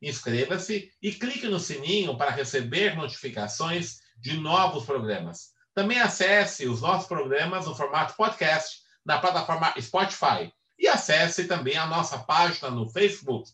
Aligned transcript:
inscreva-se 0.00 0.90
e 1.02 1.12
clique 1.12 1.46
no 1.46 1.60
sininho 1.60 2.16
para 2.16 2.30
receber 2.30 2.96
notificações 2.96 4.00
de 4.16 4.38
novos 4.38 4.84
programas. 4.84 5.50
Também 5.74 6.00
acesse 6.00 6.66
os 6.66 6.80
nossos 6.80 7.06
programas 7.06 7.66
no 7.66 7.74
formato 7.74 8.14
podcast 8.16 8.80
na 9.04 9.18
plataforma 9.18 9.72
Spotify 9.80 10.52
e 10.78 10.88
acesse 10.88 11.44
também 11.46 11.76
a 11.76 11.86
nossa 11.86 12.18
página 12.18 12.70
no 12.70 12.88
Facebook, 12.88 13.50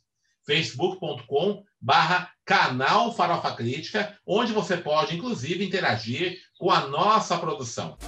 facebook.com 0.46 1.64
barra 1.80 2.30
canal 2.44 3.14
Farofa 3.14 3.54
Crítica, 3.54 4.16
onde 4.24 4.52
você 4.52 4.76
pode, 4.76 5.16
inclusive, 5.16 5.64
interagir 5.64 6.38
com 6.58 6.70
a 6.70 6.86
nossa 6.86 7.36
produção. 7.36 7.98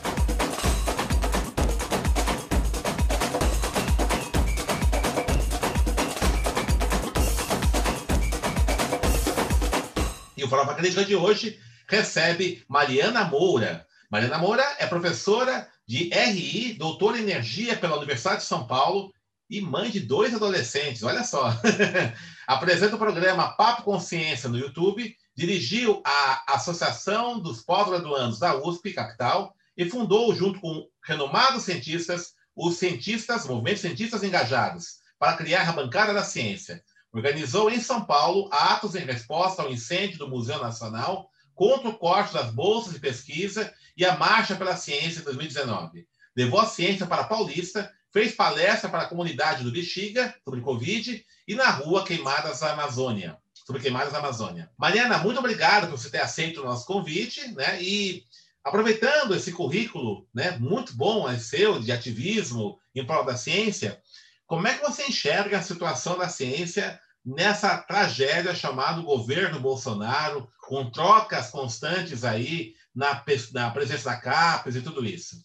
O 10.44 10.48
Farofa 10.48 10.74
Crítica 10.74 11.04
de 11.04 11.16
hoje 11.16 11.58
recebe 11.88 12.64
Mariana 12.68 13.24
Moura. 13.24 13.86
Mariana 14.10 14.38
Moura 14.38 14.64
é 14.78 14.86
professora 14.86 15.68
de 15.86 16.10
RI, 16.10 16.74
doutora 16.74 17.18
em 17.18 17.22
energia 17.22 17.76
pela 17.76 17.96
Universidade 17.96 18.42
de 18.42 18.46
São 18.46 18.66
Paulo 18.66 19.12
e 19.50 19.60
mãe 19.60 19.90
de 19.90 20.00
dois 20.00 20.34
adolescentes. 20.34 21.02
Olha 21.02 21.24
só. 21.24 21.52
Apresenta 22.46 22.96
o 22.96 22.98
programa 22.98 23.52
Papo 23.56 23.82
Consciência 23.82 24.48
no 24.48 24.58
YouTube, 24.58 25.14
dirigiu 25.34 26.02
a 26.04 26.54
Associação 26.54 27.40
dos 27.40 27.62
Pós-Graduandos 27.62 28.38
da 28.38 28.56
USP 28.56 28.92
Capital 28.92 29.54
e 29.76 29.88
fundou, 29.88 30.34
junto 30.34 30.60
com 30.60 30.86
renomados 31.04 31.64
cientistas, 31.64 32.32
os 32.54 32.76
cientistas, 32.76 33.46
movimentos 33.46 33.80
cientistas 33.80 34.22
engajados, 34.22 34.98
para 35.18 35.36
criar 35.36 35.68
a 35.68 35.72
bancada 35.72 36.12
da 36.12 36.22
ciência 36.22 36.82
organizou 37.18 37.70
em 37.70 37.80
São 37.80 38.04
Paulo 38.04 38.48
atos 38.52 38.94
em 38.94 39.04
resposta 39.04 39.62
ao 39.62 39.70
incêndio 39.70 40.18
do 40.18 40.28
Museu 40.28 40.58
Nacional 40.60 41.30
contra 41.54 41.88
o 41.88 41.98
corte 41.98 42.32
das 42.32 42.50
bolsas 42.50 42.94
de 42.94 43.00
pesquisa 43.00 43.72
e 43.96 44.04
a 44.04 44.16
Marcha 44.16 44.54
pela 44.54 44.76
Ciência 44.76 45.20
em 45.20 45.24
2019. 45.24 46.06
Levou 46.36 46.60
a 46.60 46.66
ciência 46.66 47.06
para 47.06 47.22
a 47.22 47.26
Paulista, 47.26 47.92
fez 48.12 48.34
palestra 48.34 48.88
para 48.88 49.02
a 49.02 49.06
comunidade 49.06 49.64
do 49.64 49.72
Bexiga 49.72 50.34
sobre 50.44 50.60
Covid 50.60 51.24
e 51.46 51.54
na 51.54 51.68
rua 51.70 52.04
Queimadas 52.04 52.60
da 52.60 52.72
Amazônia, 52.72 53.36
sobre 53.52 53.82
Queimadas 53.82 54.12
da 54.12 54.20
Amazônia. 54.20 54.70
Mariana, 54.78 55.18
muito 55.18 55.40
obrigado 55.40 55.88
por 55.88 55.98
você 55.98 56.10
ter 56.10 56.20
aceito 56.20 56.60
o 56.60 56.64
nosso 56.64 56.86
convite, 56.86 57.48
né? 57.52 57.82
E 57.82 58.22
aproveitando 58.62 59.34
esse 59.34 59.50
currículo, 59.50 60.28
né, 60.32 60.56
muito 60.58 60.94
bom, 60.94 61.28
é 61.28 61.38
seu, 61.38 61.80
de 61.80 61.90
ativismo 61.90 62.78
em 62.94 63.04
prol 63.04 63.24
da 63.24 63.36
ciência, 63.36 64.00
como 64.46 64.66
é 64.66 64.74
que 64.74 64.84
você 64.84 65.04
enxerga 65.06 65.58
a 65.58 65.62
situação 65.62 66.16
da 66.16 66.28
ciência 66.28 67.00
nessa 67.28 67.76
tragédia 67.76 68.54
chamada 68.54 69.02
governo 69.02 69.60
Bolsonaro, 69.60 70.48
com 70.66 70.90
trocas 70.90 71.50
constantes 71.50 72.24
aí 72.24 72.74
na, 72.94 73.22
na 73.52 73.70
presença 73.70 74.10
da 74.10 74.16
CAPES 74.16 74.76
e 74.76 74.82
tudo 74.82 75.04
isso? 75.04 75.36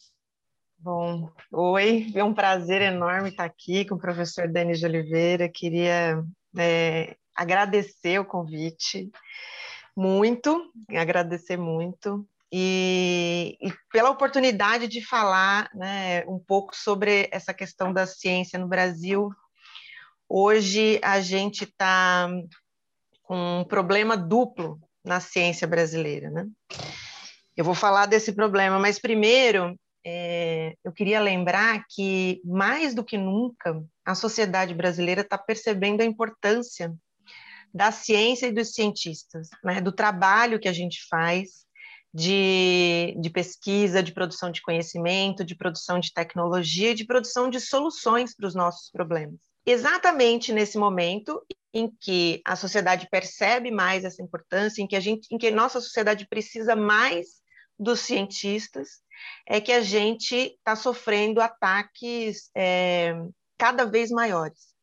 Bom, 0.80 1.30
oi, 1.52 2.12
é 2.16 2.24
um 2.24 2.34
prazer 2.34 2.82
enorme 2.82 3.30
estar 3.30 3.46
aqui 3.46 3.86
com 3.86 3.96
o 3.96 4.00
professor 4.00 4.48
Denis 4.48 4.80
de 4.80 4.86
Oliveira. 4.86 5.50
Queria 5.50 6.24
é, 6.58 7.16
agradecer 7.36 8.20
o 8.20 8.26
convite, 8.26 9.12
muito, 9.96 10.72
agradecer 10.90 11.58
muito 11.58 12.26
e, 12.52 13.58
e, 13.62 13.74
pela 13.92 14.10
oportunidade 14.10 14.88
de 14.88 15.02
falar 15.02 15.70
né, 15.74 16.24
um 16.28 16.38
pouco 16.38 16.76
sobre 16.76 17.28
essa 17.32 17.54
questão 17.54 17.92
da 17.92 18.06
ciência 18.06 18.60
no 18.60 18.68
Brasil. 18.68 19.32
Hoje 20.28 21.00
a 21.04 21.20
gente 21.20 21.64
está 21.64 22.30
com 23.24 23.62
um 23.62 23.64
problema 23.64 24.18
duplo 24.18 24.80
na 25.04 25.20
ciência 25.20 25.68
brasileira. 25.68 26.30
Né? 26.30 26.48
Eu 27.56 27.66
vou 27.66 27.76
falar 27.76 28.06
desse 28.06 28.34
problema, 28.34 28.80
mas 28.80 29.00
primeiro 29.00 29.78
é, 30.06 30.76
eu 30.84 30.92
queria 30.92 31.20
lembrar 31.20 31.86
que, 31.90 32.42
mais 32.44 32.94
do 32.94 33.04
que 33.04 33.18
nunca, 33.18 33.82
a 34.06 34.16
sociedade 34.16 34.74
brasileira 34.74 35.22
está 35.22 35.38
percebendo 35.38 36.02
a 36.02 36.06
importância 36.06 36.94
da 37.74 37.92
ciência 37.92 38.48
e 38.48 38.52
dos 38.52 38.74
cientistas, 38.74 39.50
né, 39.64 39.82
do 39.82 39.92
trabalho 39.92 40.60
que 40.60 40.68
a 40.68 40.74
gente 40.74 41.08
faz 41.10 41.66
de, 42.14 43.18
de 43.20 43.30
pesquisa, 43.30 44.04
de 44.04 44.12
produção 44.12 44.52
de 44.52 44.62
conhecimento, 44.62 45.44
de 45.44 45.56
produção 45.56 46.00
de 46.00 46.14
tecnologia, 46.14 46.94
de 46.94 47.06
produção 47.06 47.50
de 47.50 47.60
soluções 47.60 48.36
para 48.36 48.46
os 48.46 48.54
nossos 48.54 48.92
problemas. 48.92 49.40
Exatamente 49.66 50.52
nesse 50.52 50.78
momento 50.78 51.42
em 51.74 51.90
que 51.90 52.42
a 52.46 52.56
sociedade 52.56 53.08
percebe 53.10 53.72
mais 53.72 54.04
essa 54.04 54.22
importância, 54.22 54.82
em 54.82 54.88
que 54.88 54.96
a 54.96 55.00
gente, 55.00 55.28
em 55.34 55.38
que 55.38 55.50
nossa 55.50 55.82
sociedade 55.82 56.28
precisa 56.28 56.76
mais 56.76 57.42
dos 57.80 58.02
cientistas, 58.02 59.02
é 59.48 59.60
que 59.60 59.72
a 59.72 59.82
gente 59.82 60.36
está 60.36 60.76
sofrendo 60.76 61.42
ataques 61.42 62.52
é, 62.56 63.16
cada 63.58 63.86
vez 63.86 64.12
maiores. 64.12 64.74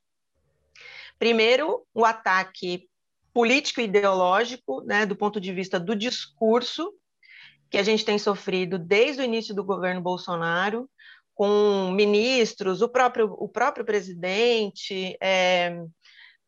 Primeiro, 1.19 1.87
o 1.95 2.05
ataque 2.05 2.89
político 3.33 3.81
ideológico, 3.81 4.83
né, 4.83 5.07
do 5.07 5.15
ponto 5.15 5.41
de 5.41 5.53
vista 5.53 5.79
do 5.79 5.95
discurso, 5.95 6.93
que 7.71 7.79
a 7.79 7.83
gente 7.83 8.05
tem 8.05 8.19
sofrido 8.19 8.79
desde 8.79 9.23
o 9.23 9.25
início 9.25 9.55
do 9.55 9.63
governo 9.63 10.01
Bolsonaro, 10.01 10.91
com 11.41 11.91
ministros, 11.93 12.83
o 12.83 12.89
próprio, 12.91 13.33
o 13.39 13.49
próprio 13.49 13.83
presidente, 13.83 15.17
é, 15.23 15.75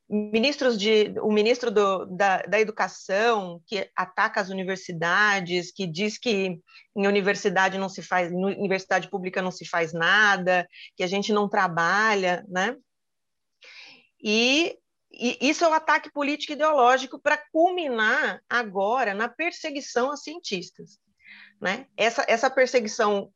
ministros 0.07 0.79
de, 0.79 1.15
o 1.23 1.33
ministro 1.33 1.71
do, 1.71 2.05
da, 2.05 2.43
da 2.43 2.61
Educação, 2.61 3.63
que 3.67 3.91
ataca 3.97 4.39
as 4.39 4.51
universidades, 4.51 5.73
que 5.73 5.87
diz 5.87 6.19
que 6.19 6.61
em 6.95 7.07
universidade 7.07 7.79
não 7.79 7.89
se 7.89 8.03
faz, 8.03 8.31
universidade 8.31 9.09
pública 9.09 9.41
não 9.41 9.51
se 9.51 9.67
faz 9.67 9.95
nada, 9.95 10.69
que 10.95 11.03
a 11.03 11.07
gente 11.07 11.33
não 11.33 11.49
trabalha, 11.49 12.45
né? 12.47 12.77
E 14.23 14.77
e 15.11 15.39
isso 15.41 15.65
é 15.65 15.69
o 15.69 15.73
ataque 15.73 16.13
político 16.13 16.53
ideológico 16.53 17.19
para 17.19 17.43
culminar 17.51 18.43
agora 18.47 19.15
na 19.15 19.27
perseguição 19.27 20.11
a 20.11 20.19
cientistas. 20.19 20.99
Né? 21.61 21.87
Essa, 21.97 22.25
essa 22.29 22.51
perseguição 22.51 23.31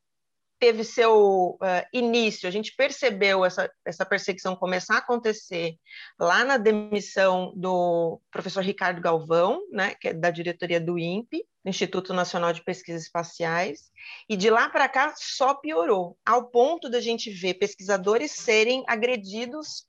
teve 0.58 0.84
seu 0.84 1.58
uh, 1.60 1.86
início, 1.92 2.48
a 2.48 2.50
gente 2.50 2.74
percebeu 2.74 3.44
essa, 3.44 3.70
essa 3.84 4.06
perseguição 4.06 4.56
começar 4.56 4.94
a 4.94 4.98
acontecer 4.98 5.76
lá 6.18 6.44
na 6.44 6.56
demissão 6.56 7.52
do 7.56 8.20
professor 8.30 8.62
Ricardo 8.62 9.00
Galvão, 9.00 9.60
né, 9.70 9.94
que 10.00 10.08
é 10.08 10.14
da 10.14 10.30
diretoria 10.30 10.80
do 10.80 10.98
INPE, 10.98 11.44
Instituto 11.64 12.14
Nacional 12.14 12.52
de 12.52 12.62
Pesquisas 12.62 13.02
Espaciais, 13.02 13.90
e 14.28 14.36
de 14.36 14.48
lá 14.48 14.68
para 14.68 14.88
cá 14.88 15.12
só 15.16 15.54
piorou, 15.54 16.16
ao 16.24 16.48
ponto 16.48 16.88
da 16.88 17.00
gente 17.00 17.30
ver 17.30 17.54
pesquisadores 17.54 18.30
serem 18.32 18.84
agredidos 18.86 19.86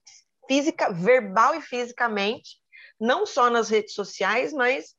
física, 0.48 0.92
verbal 0.92 1.54
e 1.54 1.60
fisicamente, 1.60 2.56
não 3.00 3.24
só 3.24 3.48
nas 3.48 3.68
redes 3.68 3.94
sociais, 3.94 4.52
mas 4.52 4.94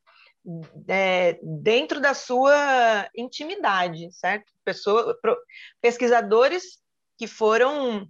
é, 0.87 1.39
dentro 1.41 1.99
da 1.99 2.13
sua 2.13 3.09
intimidade, 3.15 4.11
certo? 4.11 4.51
Pessoa, 4.63 5.17
pro, 5.21 5.37
pesquisadores 5.81 6.79
que 7.17 7.27
foram 7.27 8.07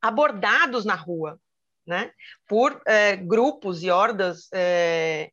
abordados 0.00 0.84
na 0.84 0.94
rua, 0.94 1.40
né? 1.86 2.10
Por 2.46 2.80
é, 2.86 3.16
grupos 3.16 3.82
e 3.82 3.90
hordas 3.90 4.48
é, 4.52 5.30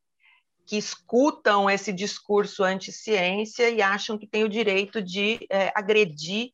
que 0.66 0.78
escutam 0.78 1.70
esse 1.70 1.92
discurso 1.92 2.64
anti-ciência 2.64 3.70
e 3.70 3.82
acham 3.82 4.18
que 4.18 4.28
têm 4.28 4.44
o 4.44 4.50
direito 4.50 5.02
de 5.02 5.46
é, 5.50 5.72
agredir 5.76 6.52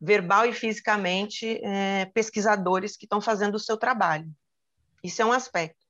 verbal 0.00 0.46
e 0.46 0.52
fisicamente 0.52 1.60
é, 1.64 2.06
pesquisadores 2.06 2.96
que 2.96 3.06
estão 3.06 3.20
fazendo 3.20 3.54
o 3.54 3.60
seu 3.60 3.76
trabalho. 3.76 4.30
Isso 5.02 5.22
é 5.22 5.24
um 5.24 5.32
aspecto. 5.32 5.83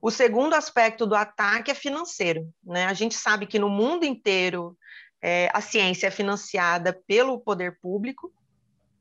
O 0.00 0.10
segundo 0.10 0.54
aspecto 0.54 1.06
do 1.06 1.14
ataque 1.14 1.70
é 1.70 1.74
financeiro. 1.74 2.48
Né? 2.64 2.86
A 2.86 2.92
gente 2.92 3.14
sabe 3.14 3.46
que 3.46 3.58
no 3.58 3.68
mundo 3.68 4.04
inteiro 4.04 4.76
é, 5.22 5.50
a 5.52 5.60
ciência 5.60 6.08
é 6.08 6.10
financiada 6.10 6.92
pelo 7.06 7.40
poder 7.40 7.78
público, 7.80 8.32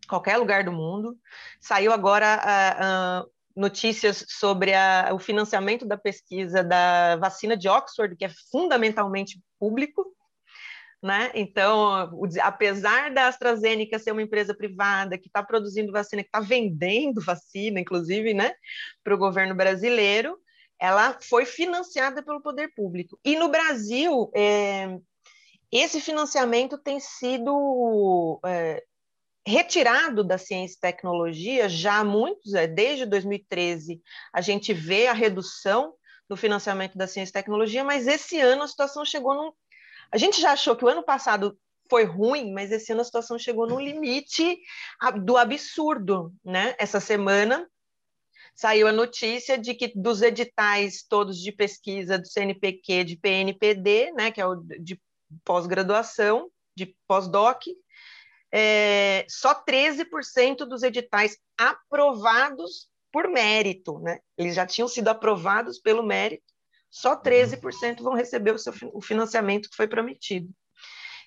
qualquer 0.07 0.37
lugar 0.37 0.63
do 0.63 0.71
mundo. 0.71 1.17
Saiu 1.59 1.91
agora 1.91 2.41
uh, 2.41 3.25
uh, 3.25 3.31
notícias 3.55 4.25
sobre 4.27 4.73
a, 4.73 5.09
o 5.13 5.19
financiamento 5.19 5.85
da 5.85 5.97
pesquisa 5.97 6.63
da 6.63 7.15
vacina 7.17 7.55
de 7.55 7.67
Oxford, 7.67 8.15
que 8.15 8.25
é 8.25 8.31
fundamentalmente 8.51 9.41
público, 9.59 10.05
né? 11.01 11.29
Então, 11.35 12.09
apesar 12.41 13.13
da 13.13 13.27
AstraZeneca 13.27 13.99
ser 13.99 14.11
uma 14.11 14.23
empresa 14.23 14.55
privada 14.55 15.17
que 15.17 15.27
está 15.27 15.43
produzindo 15.43 15.91
vacina, 15.91 16.23
que 16.23 16.29
está 16.29 16.39
vendendo 16.39 17.21
vacina, 17.21 17.79
inclusive, 17.79 18.33
né, 18.33 18.53
para 19.03 19.13
o 19.13 19.17
governo 19.17 19.53
brasileiro, 19.53 20.35
ela 20.79 21.17
foi 21.21 21.45
financiada 21.45 22.23
pelo 22.23 22.41
poder 22.41 22.73
público. 22.75 23.19
E 23.23 23.35
no 23.35 23.49
Brasil, 23.49 24.31
é, 24.35 24.97
esse 25.71 25.99
financiamento 25.99 26.77
tem 26.77 26.99
sido 26.99 28.39
é, 28.45 28.83
retirado 29.45 30.23
da 30.23 30.37
ciência 30.37 30.77
e 30.77 30.79
tecnologia 30.79 31.69
já 31.69 31.99
há 31.99 32.03
muitos, 32.03 32.53
é, 32.53 32.67
desde 32.67 33.05
2013, 33.05 34.01
a 34.33 34.41
gente 34.41 34.73
vê 34.73 35.07
a 35.07 35.13
redução 35.13 35.93
do 36.27 36.35
financiamento 36.35 36.97
da 36.97 37.07
ciência 37.07 37.31
e 37.31 37.33
tecnologia, 37.33 37.83
mas 37.83 38.07
esse 38.07 38.39
ano 38.39 38.63
a 38.63 38.67
situação 38.67 39.05
chegou 39.05 39.35
num. 39.35 39.51
A 40.11 40.17
gente 40.17 40.41
já 40.41 40.51
achou 40.51 40.75
que 40.75 40.83
o 40.83 40.87
ano 40.87 41.03
passado 41.03 41.57
foi 41.87 42.03
ruim, 42.03 42.51
mas 42.51 42.71
esse 42.71 42.91
ano 42.91 43.01
a 43.01 43.05
situação 43.05 43.37
chegou 43.37 43.67
no 43.67 43.79
limite 43.79 44.57
do 45.23 45.37
absurdo, 45.37 46.33
né? 46.43 46.75
Essa 46.79 46.99
semana 46.99 47.69
saiu 48.55 48.87
a 48.87 48.91
notícia 48.91 49.57
de 49.57 49.73
que 49.73 49.91
dos 49.93 50.21
editais 50.21 51.03
todos 51.03 51.37
de 51.37 51.51
pesquisa 51.51 52.17
do 52.17 52.25
CNPq, 52.25 53.03
de 53.03 53.17
PNPD, 53.17 54.13
né, 54.13 54.31
que 54.31 54.39
é 54.39 54.47
o 54.47 54.55
de 54.55 54.99
pós-graduação, 55.43 56.49
de 56.75 56.95
pós-doc, 57.07 57.63
é, 58.51 59.25
só 59.27 59.53
13% 59.53 60.59
dos 60.65 60.83
editais 60.83 61.37
aprovados 61.57 62.87
por 63.11 63.27
mérito, 63.27 63.99
né? 63.99 64.19
Eles 64.37 64.55
já 64.55 64.65
tinham 64.65 64.87
sido 64.87 65.09
aprovados 65.09 65.79
pelo 65.79 66.03
mérito, 66.03 66.43
só 66.89 67.15
13% 67.15 68.01
vão 68.01 68.13
receber 68.13 68.51
o, 68.51 68.57
seu, 68.57 68.73
o 68.93 69.01
financiamento 69.01 69.69
que 69.69 69.75
foi 69.75 69.87
prometido. 69.87 70.49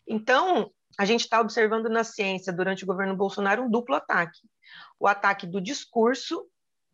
Então, 0.06 0.70
a 0.98 1.04
gente 1.04 1.20
está 1.22 1.40
observando 1.40 1.88
na 1.88 2.04
ciência, 2.04 2.52
durante 2.52 2.84
o 2.84 2.86
governo 2.86 3.16
Bolsonaro, 3.16 3.62
um 3.62 3.70
duplo 3.70 3.94
ataque. 3.94 4.40
O 4.98 5.06
ataque 5.06 5.46
do 5.46 5.60
discurso 5.60 6.46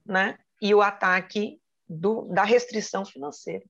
né, 0.06 0.38
e 0.60 0.74
o 0.74 0.82
ataque 0.82 1.60
do, 1.88 2.22
da 2.32 2.44
restrição 2.44 3.04
financeira. 3.04 3.64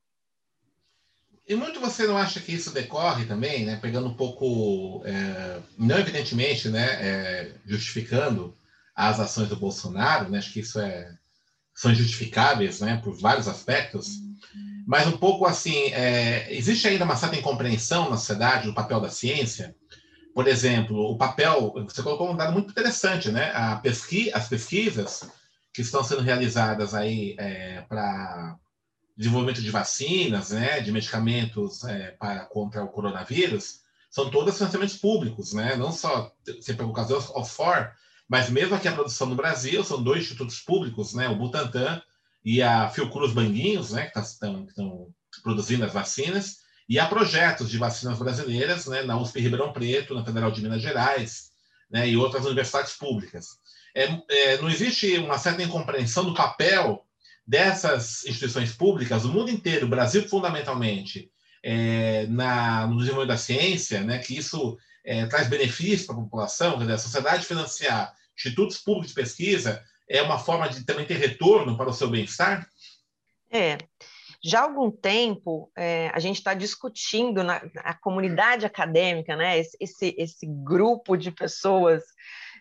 E 1.46 1.54
muito 1.54 1.78
você 1.78 2.06
não 2.06 2.16
acha 2.16 2.40
que 2.40 2.52
isso 2.52 2.72
decorre 2.72 3.26
também, 3.26 3.66
né? 3.66 3.76
Pegando 3.76 4.08
um 4.08 4.14
pouco, 4.14 5.02
é, 5.04 5.60
não 5.76 5.98
evidentemente, 5.98 6.70
né, 6.70 6.86
é, 7.06 7.54
justificando 7.66 8.56
as 8.94 9.20
ações 9.20 9.48
do 9.48 9.56
Bolsonaro, 9.56 10.30
né? 10.30 10.38
Acho 10.38 10.52
que 10.52 10.60
isso 10.60 10.80
é 10.80 11.14
são 11.74 11.92
justificáveis, 11.92 12.80
né, 12.80 13.00
por 13.02 13.18
vários 13.18 13.48
aspectos. 13.48 14.20
Mas 14.86 15.08
um 15.08 15.16
pouco 15.16 15.44
assim, 15.44 15.92
é, 15.92 16.46
existe 16.54 16.86
ainda 16.86 17.04
uma 17.04 17.16
certa 17.16 17.36
incompreensão 17.36 18.08
na 18.08 18.16
sociedade 18.16 18.66
do 18.66 18.74
papel 18.74 19.00
da 19.00 19.10
ciência. 19.10 19.74
Por 20.32 20.46
exemplo, 20.46 20.96
o 21.10 21.18
papel, 21.18 21.74
você 21.88 22.02
colocou 22.02 22.30
um 22.30 22.36
dado 22.36 22.52
muito 22.52 22.70
interessante, 22.70 23.30
né? 23.30 23.52
Pesqui, 23.82 24.30
as 24.32 24.48
pesquisas 24.48 25.28
que 25.74 25.82
estão 25.82 26.04
sendo 26.04 26.22
realizadas 26.22 26.94
aí 26.94 27.34
é, 27.36 27.82
para 27.82 28.56
desenvolvimento 29.16 29.60
de 29.60 29.70
vacinas, 29.70 30.50
né, 30.50 30.80
de 30.80 30.92
medicamentos 30.92 31.84
é, 31.84 32.12
para 32.12 32.46
contra 32.46 32.82
o 32.82 32.88
coronavírus, 32.88 33.80
são 34.14 34.30
todos 34.30 34.56
financiamentos 34.56 34.96
públicos, 34.96 35.52
né? 35.52 35.74
Não 35.74 35.90
só 35.90 36.32
pegou 36.64 36.90
o 36.90 36.92
caso 36.92 37.16
Oxford, 37.16 37.90
mas 38.28 38.48
mesmo 38.48 38.76
aqui 38.76 38.86
a 38.86 38.92
produção 38.92 39.26
no 39.26 39.34
Brasil 39.34 39.82
são 39.82 40.00
dois 40.00 40.22
institutos 40.22 40.60
públicos, 40.60 41.14
né? 41.14 41.28
O 41.28 41.34
Butantan 41.34 42.00
e 42.44 42.62
a 42.62 42.88
Fiocruz 42.88 43.32
Banguinhos, 43.32 43.90
né? 43.90 44.06
Que 44.06 44.20
estão 44.20 44.66
tá, 44.66 44.82
produzindo 45.42 45.84
as 45.84 45.92
vacinas. 45.92 46.58
E 46.88 46.96
há 47.00 47.06
projetos 47.06 47.68
de 47.68 47.76
vacinas 47.76 48.16
brasileiras, 48.16 48.86
né? 48.86 49.02
Na 49.02 49.20
USP 49.20 49.40
Ribeirão 49.40 49.72
Preto, 49.72 50.14
na 50.14 50.24
Federal 50.24 50.52
de 50.52 50.62
Minas 50.62 50.80
Gerais, 50.80 51.50
né? 51.90 52.08
E 52.08 52.16
outras 52.16 52.44
universidades 52.44 52.92
públicas. 52.92 53.58
É, 53.94 54.08
é, 54.28 54.58
não 54.58 54.68
existe 54.68 55.16
uma 55.18 55.38
certa 55.38 55.62
incompreensão 55.62 56.24
do 56.24 56.34
papel 56.34 57.04
dessas 57.46 58.24
instituições 58.24 58.72
públicas, 58.72 59.24
o 59.24 59.32
mundo 59.32 59.50
inteiro, 59.50 59.86
o 59.86 59.90
Brasil 59.90 60.28
fundamentalmente, 60.28 61.30
é, 61.62 62.26
na, 62.26 62.86
no 62.86 62.98
desenvolvimento 62.98 63.28
da 63.28 63.36
ciência, 63.36 64.02
né, 64.02 64.18
que 64.18 64.36
isso 64.36 64.76
é, 65.04 65.26
traz 65.26 65.48
benefícios 65.48 66.06
para 66.06 66.16
a 66.16 66.18
população, 66.18 66.78
dizer, 66.78 66.92
a 66.92 66.98
sociedade 66.98 67.46
financiar 67.46 68.14
institutos 68.36 68.78
públicos 68.78 69.08
de 69.08 69.14
pesquisa 69.14 69.82
é 70.08 70.20
uma 70.22 70.38
forma 70.38 70.68
de 70.68 70.84
também 70.84 71.06
ter 71.06 71.16
retorno 71.16 71.76
para 71.76 71.88
o 71.88 71.92
seu 71.92 72.08
bem-estar? 72.08 72.68
É. 73.50 73.78
Já 74.42 74.60
há 74.60 74.64
algum 74.64 74.90
tempo, 74.90 75.70
é, 75.74 76.10
a 76.12 76.18
gente 76.18 76.36
está 76.36 76.52
discutindo 76.52 77.42
na 77.42 77.62
a 77.76 77.94
comunidade 77.94 78.66
acadêmica, 78.66 79.36
né, 79.36 79.58
esse, 79.58 79.76
esse, 79.80 80.14
esse 80.18 80.46
grupo 80.46 81.16
de 81.16 81.30
pessoas 81.30 82.02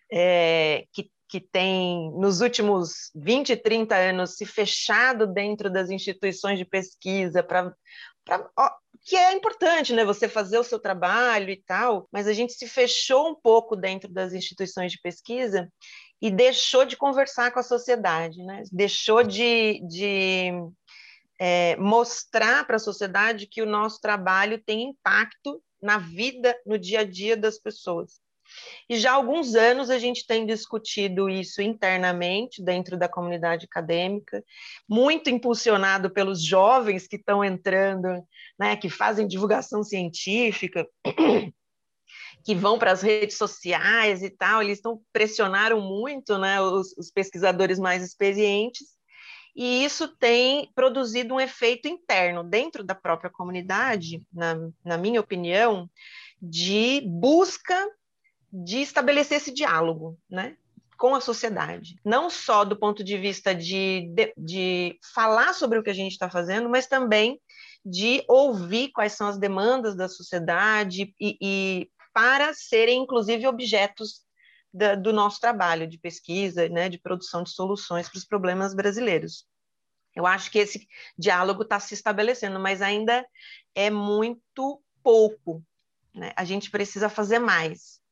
é, 0.10 0.86
que 0.94 1.10
que 1.34 1.42
tem, 1.42 2.12
nos 2.12 2.42
últimos 2.42 3.10
20, 3.16 3.56
30 3.58 3.96
anos, 3.96 4.36
se 4.36 4.46
fechado 4.46 5.26
dentro 5.26 5.68
das 5.68 5.90
instituições 5.90 6.60
de 6.60 6.64
pesquisa 6.64 7.42
para. 7.42 7.76
Que 9.04 9.16
é 9.16 9.34
importante, 9.34 9.94
né? 9.94 10.06
Você 10.06 10.30
fazer 10.30 10.60
o 10.60 10.64
seu 10.64 10.78
trabalho 10.78 11.50
e 11.50 11.58
tal, 11.58 12.08
mas 12.12 12.28
a 12.28 12.34
gente 12.34 12.54
se 12.54 12.68
fechou 12.68 13.32
um 13.32 13.34
pouco 13.34 13.76
dentro 13.76 14.14
das 14.14 14.32
instituições 14.32 14.92
de 14.92 15.02
pesquisa 15.02 15.68
e 16.22 16.30
deixou 16.30 16.86
de 16.86 16.96
conversar 16.96 17.52
com 17.52 17.60
a 17.60 17.64
sociedade, 17.64 18.38
né? 18.44 18.62
Deixou 18.72 19.24
de, 19.24 19.82
de 19.88 20.52
é, 21.40 21.76
mostrar 21.78 22.64
para 22.68 22.76
a 22.76 22.80
sociedade 22.80 23.48
que 23.48 23.64
o 23.64 23.66
nosso 23.66 24.00
trabalho 24.00 24.62
tem 24.64 24.84
impacto 24.84 25.60
na 25.82 25.98
vida, 25.98 26.56
no 26.64 26.78
dia 26.78 27.00
a 27.00 27.04
dia 27.04 27.36
das 27.36 27.58
pessoas. 27.58 28.23
E 28.90 28.98
já 28.98 29.12
há 29.12 29.16
alguns 29.16 29.56
anos 29.56 29.90
a 29.90 29.98
gente 29.98 30.26
tem 30.26 30.46
discutido 30.46 31.30
isso 31.30 31.62
internamente 31.62 32.64
dentro 32.64 32.98
da 32.98 33.08
comunidade 33.08 33.66
acadêmica, 33.66 34.44
muito 34.88 35.30
impulsionado 35.30 36.10
pelos 36.10 36.44
jovens 36.44 37.08
que 37.08 37.16
estão 37.16 37.44
entrando, 37.44 38.08
né, 38.60 38.76
que 38.76 38.90
fazem 38.90 39.28
divulgação 39.28 39.84
científica, 39.84 40.88
que 42.44 42.54
vão 42.54 42.78
para 42.78 42.92
as 42.92 43.02
redes 43.02 43.38
sociais 43.38 44.22
e 44.22 44.30
tal, 44.30 44.62
eles 44.62 44.78
estão 44.78 45.02
pressionaram 45.14 45.80
muito, 45.80 46.38
né, 46.38 46.62
os, 46.62 46.96
os 46.98 47.10
pesquisadores 47.10 47.80
mais 47.80 48.04
experientes, 48.04 48.88
e 49.56 49.86
isso 49.86 50.08
tem 50.18 50.72
produzido 50.74 51.36
um 51.36 51.40
efeito 51.40 51.88
interno 51.88 52.44
dentro 52.44 52.84
da 52.84 52.96
própria 52.96 53.30
comunidade, 53.30 54.26
na, 54.34 54.56
na 54.84 54.98
minha 54.98 55.22
opinião, 55.22 55.89
de 56.42 57.01
busca 57.06 57.88
de 58.53 58.81
estabelecer 58.81 59.38
esse 59.38 59.51
diálogo, 59.51 60.17
né? 60.29 60.55
com 60.95 61.15
a 61.15 61.19
sociedade, 61.19 62.00
não 62.05 62.29
só 62.29 62.63
do 62.63 62.77
ponto 62.77 63.03
de 63.03 63.17
vista 63.17 63.53
de, 63.53 64.10
de, 64.13 64.33
de 64.38 65.00
falar 65.13 65.53
sobre 65.53 65.77
o 65.77 65.83
que 65.83 65.89
a 65.89 65.93
gente 65.93 66.13
está 66.13 66.29
fazendo, 66.29 66.69
mas 66.69 66.88
também 66.88 67.41
de 67.83 68.24
ouvir 68.27 68.89
quais 68.91 69.13
são 69.13 69.27
as 69.27 69.38
demandas 69.38 69.95
da 69.95 70.07
sociedade 70.07 71.13
e, 71.19 71.38
e 71.41 71.89
para 72.13 72.53
serem, 72.53 73.01
inclusive, 73.01 73.48
objetos 73.48 74.22
da, 74.74 74.95
do 74.95 75.12
nosso 75.12 75.41
trabalho 75.41 75.88
de 75.88 75.98
pesquisa, 75.98 76.69
né, 76.69 76.88
de 76.88 77.00
produção 77.00 77.43
de 77.43 77.50
soluções 77.50 78.07
para 78.07 78.17
os 78.17 78.25
problemas 78.25 78.74
brasileiros. 78.74 79.45
Eu 80.15 80.25
acho 80.25 80.51
que 80.51 80.60
esse 80.60 80.88
diálogo 81.17 81.63
está 81.63 81.79
se 81.79 81.95
estabelecendo, 81.95 82.60
mas 82.60 82.81
ainda 82.81 83.25
é 83.74 83.89
muito 83.89 84.81
pouco. 85.03 85.62
Né? 86.13 86.31
A 86.36 86.45
gente 86.45 86.69
precisa 86.69 87.10
fazer 87.10 87.39
mais. 87.39 88.02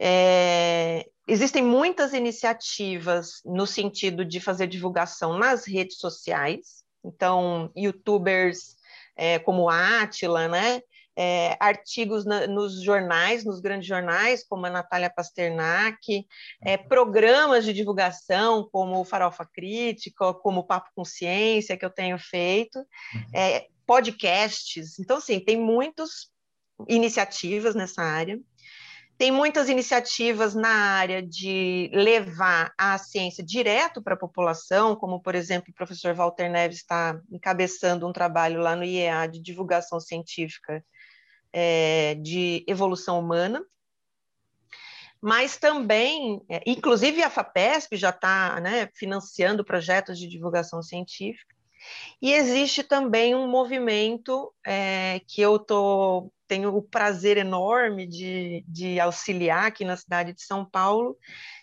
É, 0.00 1.06
existem 1.26 1.62
muitas 1.62 2.12
iniciativas 2.12 3.40
no 3.44 3.66
sentido 3.66 4.24
de 4.24 4.40
fazer 4.40 4.66
divulgação 4.66 5.38
nas 5.38 5.66
redes 5.66 5.98
sociais, 5.98 6.84
então, 7.04 7.70
youtubers 7.76 8.76
é, 9.16 9.38
como 9.38 9.68
a 9.68 10.02
Atila, 10.02 10.48
né? 10.48 10.80
É, 11.20 11.56
artigos 11.58 12.24
na, 12.24 12.46
nos 12.46 12.80
jornais, 12.80 13.44
nos 13.44 13.60
grandes 13.60 13.88
jornais, 13.88 14.44
como 14.46 14.66
a 14.66 14.70
Natália 14.70 15.10
Pasternak, 15.10 16.24
é, 16.62 16.76
programas 16.76 17.64
de 17.64 17.72
divulgação, 17.72 18.68
como 18.70 19.00
o 19.00 19.04
Farofa 19.04 19.44
Crítica, 19.44 20.32
como 20.32 20.60
o 20.60 20.64
Papo 20.64 20.90
Consciência, 20.94 21.76
que 21.76 21.84
eu 21.84 21.90
tenho 21.90 22.16
feito, 22.20 22.78
uhum. 22.78 23.22
é, 23.34 23.66
podcasts. 23.84 25.00
Então, 25.00 25.16
assim, 25.16 25.40
tem 25.40 25.56
muitas 25.56 26.30
iniciativas 26.86 27.74
nessa 27.74 28.02
área. 28.02 28.38
Tem 29.18 29.32
muitas 29.32 29.68
iniciativas 29.68 30.54
na 30.54 30.68
área 30.68 31.20
de 31.20 31.90
levar 31.92 32.72
a 32.78 32.96
ciência 32.98 33.44
direto 33.44 34.00
para 34.00 34.14
a 34.14 34.18
população, 34.18 34.94
como, 34.94 35.20
por 35.20 35.34
exemplo, 35.34 35.72
o 35.72 35.74
professor 35.74 36.14
Walter 36.14 36.48
Neves 36.48 36.76
está 36.78 37.20
encabeçando 37.28 38.06
um 38.06 38.12
trabalho 38.12 38.60
lá 38.60 38.76
no 38.76 38.84
IEA 38.84 39.26
de 39.26 39.42
divulgação 39.42 39.98
científica 39.98 40.84
é, 41.52 42.14
de 42.14 42.64
evolução 42.68 43.18
humana. 43.18 43.60
mas 45.20 45.56
também, 45.56 46.40
é, 46.48 46.62
inclusive 46.64 47.20
a 47.20 47.28
FAPESP 47.28 47.96
já 47.96 48.10
está 48.10 48.60
né, 48.60 48.88
financiando 48.94 49.64
projetos 49.64 50.16
de 50.16 50.28
divulgação 50.28 50.80
científica, 50.80 51.57
e 52.20 52.32
existe 52.32 52.82
também 52.82 53.34
um 53.34 53.48
movimento 53.48 54.52
é, 54.66 55.20
que 55.26 55.40
eu 55.40 55.58
tô, 55.58 56.32
tenho 56.46 56.74
o 56.74 56.82
prazer 56.82 57.36
enorme 57.36 58.06
de, 58.06 58.64
de 58.66 58.98
auxiliar 58.98 59.66
aqui 59.66 59.84
na 59.84 59.96
cidade 59.96 60.32
de 60.32 60.42
São 60.42 60.64
Paulo, 60.64 61.16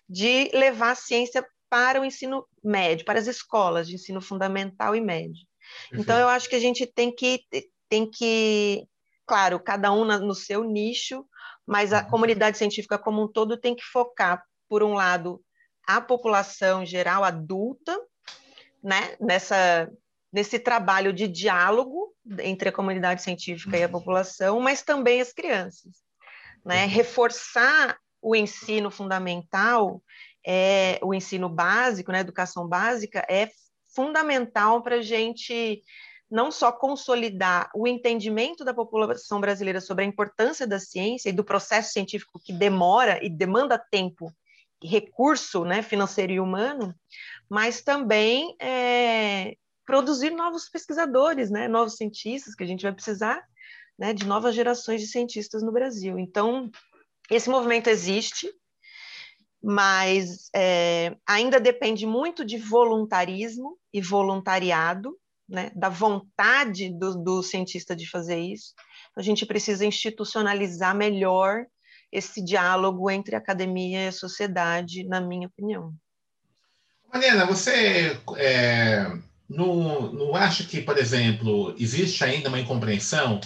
de 0.08 0.50
levar 0.54 0.92
a 0.92 0.96
ciência 0.96 1.46
para 1.68 2.00
o 2.00 2.04
ensino 2.04 2.46
médio, 2.62 3.04
para 3.04 3.18
as 3.18 3.26
escolas 3.26 3.88
de 3.88 3.94
ensino 3.94 4.20
fundamental 4.20 4.94
e 4.94 5.00
médio. 5.00 5.46
Perfeito. 5.90 6.02
Então, 6.02 6.18
eu 6.18 6.28
acho 6.28 6.48
que 6.48 6.56
a 6.56 6.60
gente 6.60 6.86
tem 6.86 7.14
que, 7.14 7.40
tem 7.88 8.08
que 8.08 8.86
claro, 9.26 9.58
cada 9.58 9.92
um 9.92 10.04
no 10.04 10.34
seu 10.34 10.62
nicho, 10.62 11.26
mas 11.66 11.92
a 11.92 12.02
uhum. 12.02 12.10
comunidade 12.10 12.56
científica 12.56 12.96
como 12.96 13.24
um 13.24 13.28
todo 13.28 13.56
tem 13.56 13.74
que 13.74 13.84
focar, 13.84 14.42
por 14.68 14.82
um 14.82 14.94
lado, 14.94 15.42
a 15.86 16.00
população 16.00 16.84
geral 16.84 17.24
adulta, 17.24 17.98
né, 18.82 19.16
nessa, 19.20 19.90
nesse 20.36 20.58
trabalho 20.58 21.14
de 21.14 21.26
diálogo 21.26 22.14
entre 22.40 22.68
a 22.68 22.72
comunidade 22.72 23.22
científica 23.22 23.74
e 23.78 23.82
a 23.82 23.86
uhum. 23.86 23.92
população, 23.92 24.60
mas 24.60 24.82
também 24.82 25.18
as 25.18 25.32
crianças. 25.32 25.94
Né? 26.62 26.84
Uhum. 26.84 26.90
Reforçar 26.90 27.96
o 28.20 28.36
ensino 28.36 28.90
fundamental, 28.90 30.02
é, 30.46 30.98
o 31.02 31.14
ensino 31.14 31.48
básico, 31.48 32.12
né, 32.12 32.20
educação 32.20 32.68
básica, 32.68 33.24
é 33.30 33.48
fundamental 33.94 34.82
para 34.82 34.96
a 34.96 35.02
gente 35.02 35.82
não 36.30 36.50
só 36.50 36.70
consolidar 36.70 37.70
o 37.74 37.88
entendimento 37.88 38.62
da 38.62 38.74
população 38.74 39.40
brasileira 39.40 39.80
sobre 39.80 40.04
a 40.04 40.06
importância 40.06 40.66
da 40.66 40.78
ciência 40.78 41.30
e 41.30 41.32
do 41.32 41.44
processo 41.44 41.94
científico 41.94 42.38
que 42.44 42.52
demora 42.52 43.24
e 43.24 43.30
demanda 43.30 43.78
tempo 43.78 44.30
e 44.82 44.86
recurso 44.86 45.64
né, 45.64 45.80
financeiro 45.80 46.32
e 46.32 46.40
humano, 46.40 46.94
mas 47.48 47.80
também 47.80 48.54
é, 48.60 49.56
produzir 49.86 50.30
novos 50.30 50.68
pesquisadores, 50.68 51.48
né, 51.50 51.68
novos 51.68 51.94
cientistas, 51.94 52.54
que 52.54 52.64
a 52.64 52.66
gente 52.66 52.82
vai 52.82 52.92
precisar 52.92 53.42
né, 53.98 54.12
de 54.12 54.26
novas 54.26 54.54
gerações 54.54 55.00
de 55.00 55.06
cientistas 55.06 55.62
no 55.62 55.72
Brasil. 55.72 56.18
Então, 56.18 56.70
esse 57.30 57.48
movimento 57.48 57.88
existe, 57.88 58.50
mas 59.62 60.50
é, 60.54 61.16
ainda 61.26 61.58
depende 61.58 62.06
muito 62.06 62.44
de 62.44 62.58
voluntarismo 62.58 63.78
e 63.92 64.00
voluntariado, 64.00 65.16
né, 65.48 65.70
da 65.74 65.88
vontade 65.88 66.90
do, 66.90 67.22
do 67.22 67.42
cientista 67.42 67.94
de 67.94 68.08
fazer 68.10 68.38
isso. 68.38 68.74
A 69.16 69.22
gente 69.22 69.46
precisa 69.46 69.86
institucionalizar 69.86 70.94
melhor 70.94 71.64
esse 72.12 72.44
diálogo 72.44 73.10
entre 73.10 73.36
academia 73.36 74.04
e 74.04 74.08
a 74.08 74.12
sociedade, 74.12 75.04
na 75.04 75.20
minha 75.20 75.46
opinião. 75.46 75.94
Mariana, 77.12 77.46
você 77.46 78.20
é, 78.36 79.06
não, 79.48 80.12
não 80.12 80.36
acha 80.36 80.64
que, 80.64 80.80
por 80.80 80.98
exemplo, 80.98 81.74
existe 81.78 82.24
ainda 82.24 82.48
uma 82.48 82.60
incompreensão 82.60 83.40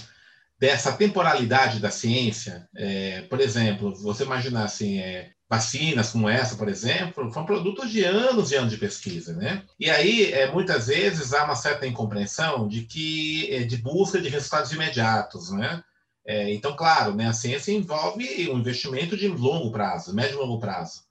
dessa 0.59 0.93
temporalidade 0.93 1.81
da 1.81 1.91
ciência? 1.91 2.69
É, 2.75 3.23
por 3.23 3.41
exemplo, 3.41 3.95
você 3.97 4.25
imaginar 4.25 4.65
assim, 4.65 4.99
é, 4.99 5.31
vacinas 5.49 6.11
como 6.11 6.29
essa, 6.29 6.57
por 6.57 6.69
exemplo, 6.69 7.33
são 7.33 7.45
produtos 7.45 7.91
de 7.91 8.05
anos 8.05 8.53
e 8.53 8.57
anos 8.57 8.71
de 8.71 8.79
pesquisa, 8.79 9.35
né? 9.35 9.65
E 9.81 9.91
aí, 9.91 10.33
é, 10.33 10.51
muitas 10.51 10.87
vezes, 10.87 11.35
há 11.35 11.45
uma 11.45 11.57
certa 11.57 11.87
incompreensão 11.87 12.69
de 12.69 12.83
que 12.83 13.53
é, 13.53 13.65
de 13.65 13.77
busca 13.79 14.21
de 14.21 14.29
resultados 14.29 14.71
imediatos, 14.71 15.51
né? 15.51 15.83
É, 16.25 16.53
então, 16.55 16.77
claro, 16.77 17.15
né, 17.15 17.27
a 17.27 17.33
ciência 17.33 17.73
envolve 17.73 18.49
um 18.51 18.59
investimento 18.59 19.17
de 19.17 19.27
longo 19.27 19.73
prazo, 19.73 20.15
médio 20.15 20.35
e 20.35 20.41
longo 20.41 20.61
prazo. 20.61 21.03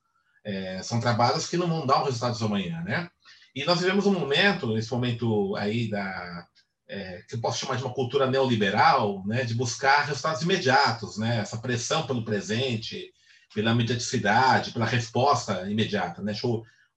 É, 0.46 0.82
são 0.82 1.02
trabalhos 1.02 1.48
que 1.48 1.58
não 1.58 1.68
vão 1.68 1.86
dar 1.86 2.00
os 2.00 2.06
resultados 2.06 2.42
amanhã, 2.42 2.82
né? 2.84 3.10
E 3.56 3.66
nós 3.66 3.80
vivemos 3.80 4.06
um 4.06 4.14
momento, 4.14 4.78
esse 4.78 4.92
momento 4.92 5.56
aí 5.56 5.90
da 5.90 6.48
é, 6.88 7.24
que 7.28 7.36
eu 7.36 7.42
posso 7.42 7.60
chamar 7.60 7.76
de 7.76 7.84
uma 7.84 7.94
cultura 7.94 8.30
neoliberal, 8.30 9.24
né, 9.26 9.44
de 9.44 9.54
buscar 9.54 10.06
resultados 10.06 10.42
imediatos, 10.42 11.18
né? 11.20 11.38
Essa 11.38 11.58
pressão 11.58 12.08
pelo 12.08 12.26
presente, 12.26 13.14
pela 13.54 13.76
mediaticidade, 13.76 14.72
pela 14.72 14.86
resposta 14.86 15.70
imediata. 15.70 16.22
Né? 16.22 16.34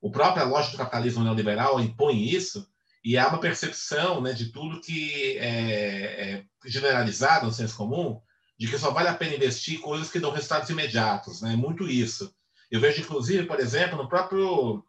O 0.00 0.10
próprio 0.10 0.48
lógica 0.48 0.72
do 0.72 0.78
capitalismo 0.78 1.22
neoliberal 1.22 1.80
impõe 1.80 2.28
isso 2.28 2.66
e 3.04 3.18
há 3.18 3.28
uma 3.28 3.40
percepção 3.40 4.20
né, 4.20 4.32
de 4.32 4.46
tudo 4.46 4.80
que 4.80 5.36
é, 5.38 5.44
é 5.44 6.44
generalizado 6.64 7.46
no 7.46 7.52
senso 7.52 7.76
comum, 7.76 8.20
de 8.58 8.68
que 8.68 8.78
só 8.78 8.90
vale 8.90 9.08
a 9.08 9.14
pena 9.14 9.34
investir 9.34 9.76
em 9.78 9.80
coisas 9.80 10.10
que 10.10 10.20
dão 10.20 10.30
resultados 10.30 10.70
imediatos. 10.70 11.42
Né? 11.42 11.56
Muito 11.56 11.88
isso. 11.88 12.32
Eu 12.70 12.80
vejo, 12.80 13.00
inclusive, 13.00 13.44
por 13.44 13.60
exemplo, 13.60 13.98
no 13.98 14.08
próprio. 14.08 14.84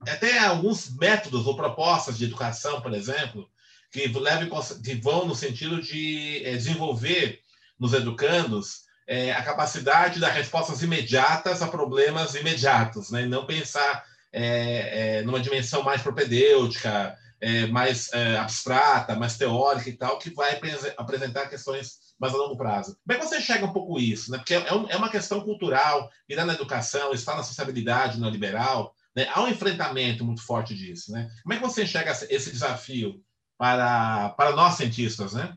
Até 0.00 0.38
alguns 0.38 0.94
métodos 0.96 1.46
ou 1.46 1.56
propostas 1.56 2.16
de 2.16 2.24
educação, 2.24 2.80
por 2.80 2.94
exemplo, 2.94 3.48
que, 3.90 4.06
levam, 4.06 4.60
que 4.82 4.94
vão 4.94 5.26
no 5.26 5.34
sentido 5.34 5.80
de 5.80 6.42
é, 6.44 6.52
desenvolver 6.52 7.40
nos 7.78 7.92
educandos 7.92 8.88
é, 9.06 9.32
a 9.32 9.42
capacidade 9.42 10.14
de 10.14 10.20
dar 10.20 10.30
respostas 10.30 10.82
imediatas 10.82 11.62
a 11.62 11.68
problemas 11.68 12.34
imediatos, 12.34 13.10
né? 13.10 13.22
e 13.22 13.26
não 13.26 13.46
pensar 13.46 14.04
é, 14.30 15.18
é, 15.18 15.22
numa 15.22 15.40
dimensão 15.40 15.82
mais 15.82 16.02
propedêutica, 16.02 17.16
é, 17.40 17.66
mais 17.66 18.12
é, 18.12 18.36
abstrata, 18.36 19.16
mais 19.16 19.38
teórica 19.38 19.88
e 19.88 19.94
tal, 19.94 20.18
que 20.18 20.30
vai 20.30 20.60
apresentar 20.96 21.48
questões 21.48 22.08
mais 22.18 22.34
a 22.34 22.36
longo 22.36 22.56
prazo. 22.56 22.98
Como 23.06 23.16
é 23.16 23.20
que 23.20 23.26
você 23.26 23.38
enxerga 23.38 23.64
um 23.64 23.72
pouco 23.72 23.98
isso? 23.98 24.30
Né? 24.30 24.38
Porque 24.38 24.54
é, 24.54 24.74
um, 24.74 24.90
é 24.90 24.96
uma 24.96 25.10
questão 25.10 25.40
cultural, 25.40 26.10
e 26.28 26.34
na 26.34 26.52
educação, 26.52 27.12
está 27.12 27.34
na 27.34 27.42
sociabilidade 27.42 28.20
neoliberal, 28.20 28.94
né? 29.18 29.28
há 29.32 29.42
um 29.42 29.48
enfrentamento 29.48 30.24
muito 30.24 30.44
forte 30.44 30.74
disso. 30.74 31.10
Né? 31.12 31.28
Como 31.42 31.52
é 31.52 31.56
que 31.56 31.62
você 31.62 31.82
enxerga 31.82 32.12
esse 32.12 32.50
desafio 32.50 33.20
para, 33.56 34.30
para 34.30 34.52
nós 34.52 34.74
cientistas, 34.74 35.32
né? 35.32 35.56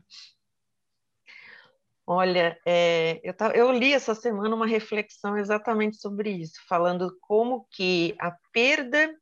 Olha, 2.04 2.58
é, 2.66 3.20
eu, 3.22 3.34
eu, 3.54 3.72
li 3.72 3.92
essa 3.92 4.14
semana 4.14 4.56
uma 4.56 4.66
reflexão 4.66 5.38
exatamente 5.38 5.98
sobre 5.98 6.30
isso, 6.30 6.54
falando 6.68 7.16
como 7.20 7.64
que 7.70 8.16
a 8.18 8.36
perda 8.52 9.14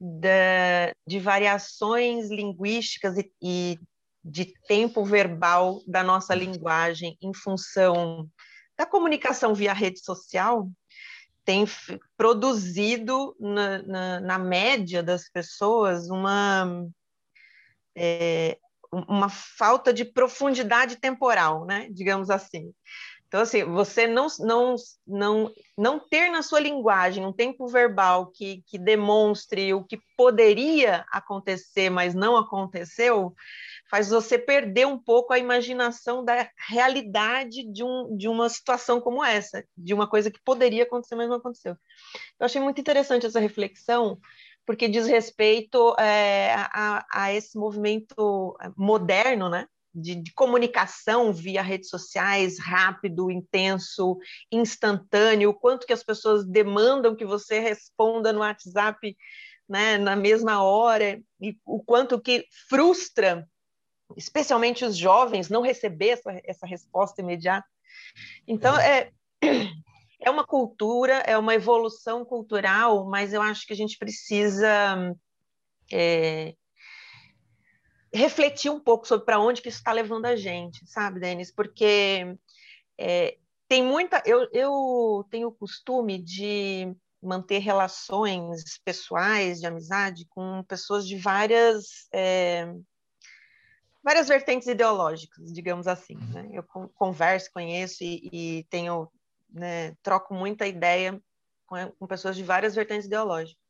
da, 0.00 0.92
de 1.06 1.20
variações 1.20 2.28
linguísticas 2.28 3.16
e, 3.16 3.32
e, 3.40 3.78
de 4.24 4.52
tempo 4.66 5.04
verbal 5.04 5.80
da 5.86 6.02
nossa 6.02 6.34
linguagem 6.34 7.16
em 7.22 7.32
função 7.32 8.28
da 8.76 8.84
comunicação 8.84 9.54
via 9.54 9.72
rede 9.72 10.00
social 10.00 10.68
tem 11.44 11.64
produzido 12.16 13.36
na, 13.38 13.82
na, 13.82 14.20
na 14.20 14.38
média 14.38 15.02
das 15.02 15.28
pessoas 15.28 16.08
uma 16.08 16.86
é, 17.96 18.58
uma 18.92 19.28
falta 19.28 19.92
de 19.92 20.04
profundidade 20.04 20.96
temporal, 20.96 21.64
né? 21.64 21.88
Digamos 21.90 22.30
assim. 22.30 22.72
Então, 23.26 23.40
assim, 23.40 23.64
você 23.64 24.06
não, 24.06 24.26
não, 24.40 24.74
não, 25.06 25.50
não 25.78 25.98
ter 25.98 26.30
na 26.30 26.42
sua 26.42 26.60
linguagem 26.60 27.24
um 27.24 27.32
tempo 27.32 27.66
verbal 27.66 28.26
que, 28.26 28.62
que 28.66 28.78
demonstre 28.78 29.72
o 29.72 29.82
que 29.82 29.98
poderia 30.18 31.06
acontecer, 31.10 31.88
mas 31.88 32.14
não 32.14 32.36
aconteceu, 32.36 33.34
faz 33.92 34.08
você 34.08 34.38
perder 34.38 34.86
um 34.86 34.98
pouco 34.98 35.34
a 35.34 35.38
imaginação 35.38 36.24
da 36.24 36.48
realidade 36.66 37.62
de, 37.70 37.84
um, 37.84 38.16
de 38.16 38.26
uma 38.26 38.48
situação 38.48 39.02
como 39.02 39.22
essa, 39.22 39.62
de 39.76 39.92
uma 39.92 40.08
coisa 40.08 40.30
que 40.30 40.40
poderia 40.42 40.84
acontecer, 40.84 41.14
mas 41.14 41.28
não 41.28 41.36
aconteceu. 41.36 41.76
Eu 42.40 42.46
achei 42.46 42.58
muito 42.58 42.80
interessante 42.80 43.26
essa 43.26 43.38
reflexão, 43.38 44.18
porque 44.64 44.88
diz 44.88 45.06
respeito 45.06 45.94
é, 45.98 46.54
a, 46.54 47.04
a, 47.12 47.34
esse 47.34 47.58
movimento 47.58 48.56
moderno, 48.74 49.50
né? 49.50 49.66
De, 49.94 50.14
de, 50.14 50.32
comunicação 50.32 51.30
via 51.30 51.60
redes 51.60 51.90
sociais, 51.90 52.58
rápido, 52.58 53.30
intenso, 53.30 54.16
instantâneo, 54.50 55.50
o 55.50 55.54
quanto 55.54 55.86
que 55.86 55.92
as 55.92 56.02
pessoas 56.02 56.46
demandam 56.46 57.14
que 57.14 57.26
você 57.26 57.58
responda 57.58 58.32
no 58.32 58.40
WhatsApp 58.40 59.14
né, 59.68 59.98
na 59.98 60.16
mesma 60.16 60.62
hora, 60.62 61.20
e 61.38 61.58
o 61.66 61.82
quanto 61.82 62.18
que 62.18 62.46
frustra, 62.70 63.46
especialmente 64.16 64.84
os 64.84 64.96
jovens, 64.96 65.48
não 65.48 65.62
receber 65.62 66.10
essa, 66.10 66.40
essa 66.44 66.66
resposta 66.66 67.20
imediata. 67.20 67.66
Então, 68.46 68.76
é, 68.78 69.10
é 70.20 70.30
uma 70.30 70.46
cultura, 70.46 71.14
é 71.26 71.36
uma 71.36 71.54
evolução 71.54 72.24
cultural, 72.24 73.08
mas 73.08 73.32
eu 73.32 73.42
acho 73.42 73.66
que 73.66 73.72
a 73.72 73.76
gente 73.76 73.98
precisa 73.98 75.14
é, 75.92 76.54
refletir 78.12 78.70
um 78.70 78.80
pouco 78.80 79.06
sobre 79.06 79.24
para 79.24 79.40
onde 79.40 79.62
que 79.62 79.68
isso 79.68 79.78
está 79.78 79.92
levando 79.92 80.26
a 80.26 80.36
gente, 80.36 80.86
sabe, 80.86 81.20
Denis? 81.20 81.52
Porque 81.52 82.36
é, 82.98 83.36
tem 83.68 83.82
muita. 83.82 84.22
Eu, 84.26 84.48
eu 84.52 85.26
tenho 85.30 85.48
o 85.48 85.52
costume 85.52 86.22
de 86.22 86.94
manter 87.22 87.58
relações 87.58 88.78
pessoais, 88.84 89.60
de 89.60 89.66
amizade, 89.66 90.26
com 90.28 90.62
pessoas 90.64 91.06
de 91.06 91.16
várias. 91.16 92.06
É, 92.12 92.66
várias 94.02 94.28
vertentes 94.28 94.68
ideológicas, 94.68 95.52
digamos 95.52 95.86
assim. 95.86 96.16
Né? 96.32 96.50
Eu 96.52 96.64
converso, 96.94 97.52
conheço 97.52 98.02
e, 98.02 98.28
e 98.32 98.64
tenho 98.64 99.08
né, 99.50 99.94
troco 100.02 100.34
muita 100.34 100.66
ideia 100.66 101.20
com, 101.66 101.76
com 101.98 102.06
pessoas 102.06 102.36
de 102.36 102.42
várias 102.42 102.74
vertentes 102.74 103.06
ideológicas. 103.06 103.62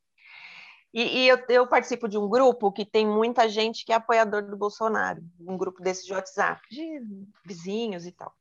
E, 0.95 1.21
e 1.21 1.29
eu, 1.29 1.43
eu, 1.49 1.67
participo 1.67 2.07
de 2.07 2.19
um 2.19 2.29
grupo 2.29 2.71
que 2.71 2.85
tem 2.85 3.07
muita 3.07 3.49
gente 3.49 3.85
que 3.85 3.93
é 3.93 3.97
apoiador 3.97 4.43
do 4.43 4.57
Bolsonaro, 4.57 5.23
um 5.41 5.57
grupo 5.57 5.83
desse 5.83 6.05
de 6.05 6.13
WhatsApp, 6.13 6.61
de 6.71 7.01
vizinhos 7.45 8.05
e 8.05 8.13
tal. 8.13 8.35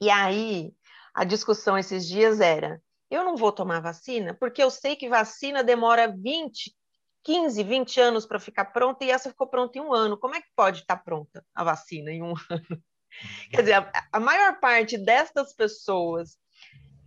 E 0.00 0.10
aí, 0.10 0.74
a 1.14 1.22
discussão 1.22 1.78
esses 1.78 2.08
dias 2.08 2.40
era: 2.40 2.82
eu 3.08 3.22
não 3.24 3.36
vou 3.36 3.52
tomar 3.52 3.80
vacina 3.80 4.34
porque 4.34 4.60
eu 4.60 4.70
sei 4.70 4.96
que 4.96 5.08
vacina 5.08 5.62
demora 5.62 6.08
20, 6.08 6.74
15, 7.24 7.62
20 7.62 8.00
anos 8.00 8.26
para 8.26 8.40
ficar 8.40 8.66
pronta 8.66 9.04
e 9.04 9.10
essa 9.10 9.30
ficou 9.30 9.46
pronta 9.46 9.78
em 9.78 9.80
um 9.80 9.92
ano. 9.92 10.16
Como 10.16 10.34
é 10.34 10.40
que 10.40 10.48
pode 10.56 10.80
estar 10.80 10.96
tá 10.96 11.02
pronta 11.02 11.44
a 11.54 11.64
vacina 11.64 12.10
em 12.10 12.22
um 12.22 12.34
ano? 12.50 12.82
Quer 13.50 13.60
dizer, 13.60 13.74
a, 13.74 14.08
a 14.12 14.20
maior 14.20 14.58
parte 14.58 14.96
destas 14.96 15.52
pessoas 15.52 16.36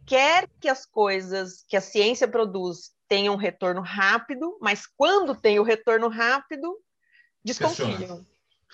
quer 0.06 0.48
que 0.60 0.70
as 0.70 0.86
coisas 0.86 1.66
que 1.68 1.76
a 1.76 1.82
ciência 1.82 2.28
produz 2.28 2.92
tenham 3.08 3.34
um 3.34 3.38
retorno 3.38 3.82
rápido, 3.82 4.58
mas 4.62 4.86
quando 4.86 5.36
tem 5.36 5.60
o 5.60 5.64
retorno 5.64 6.08
rápido, 6.08 6.78
desconfiam. 7.44 8.26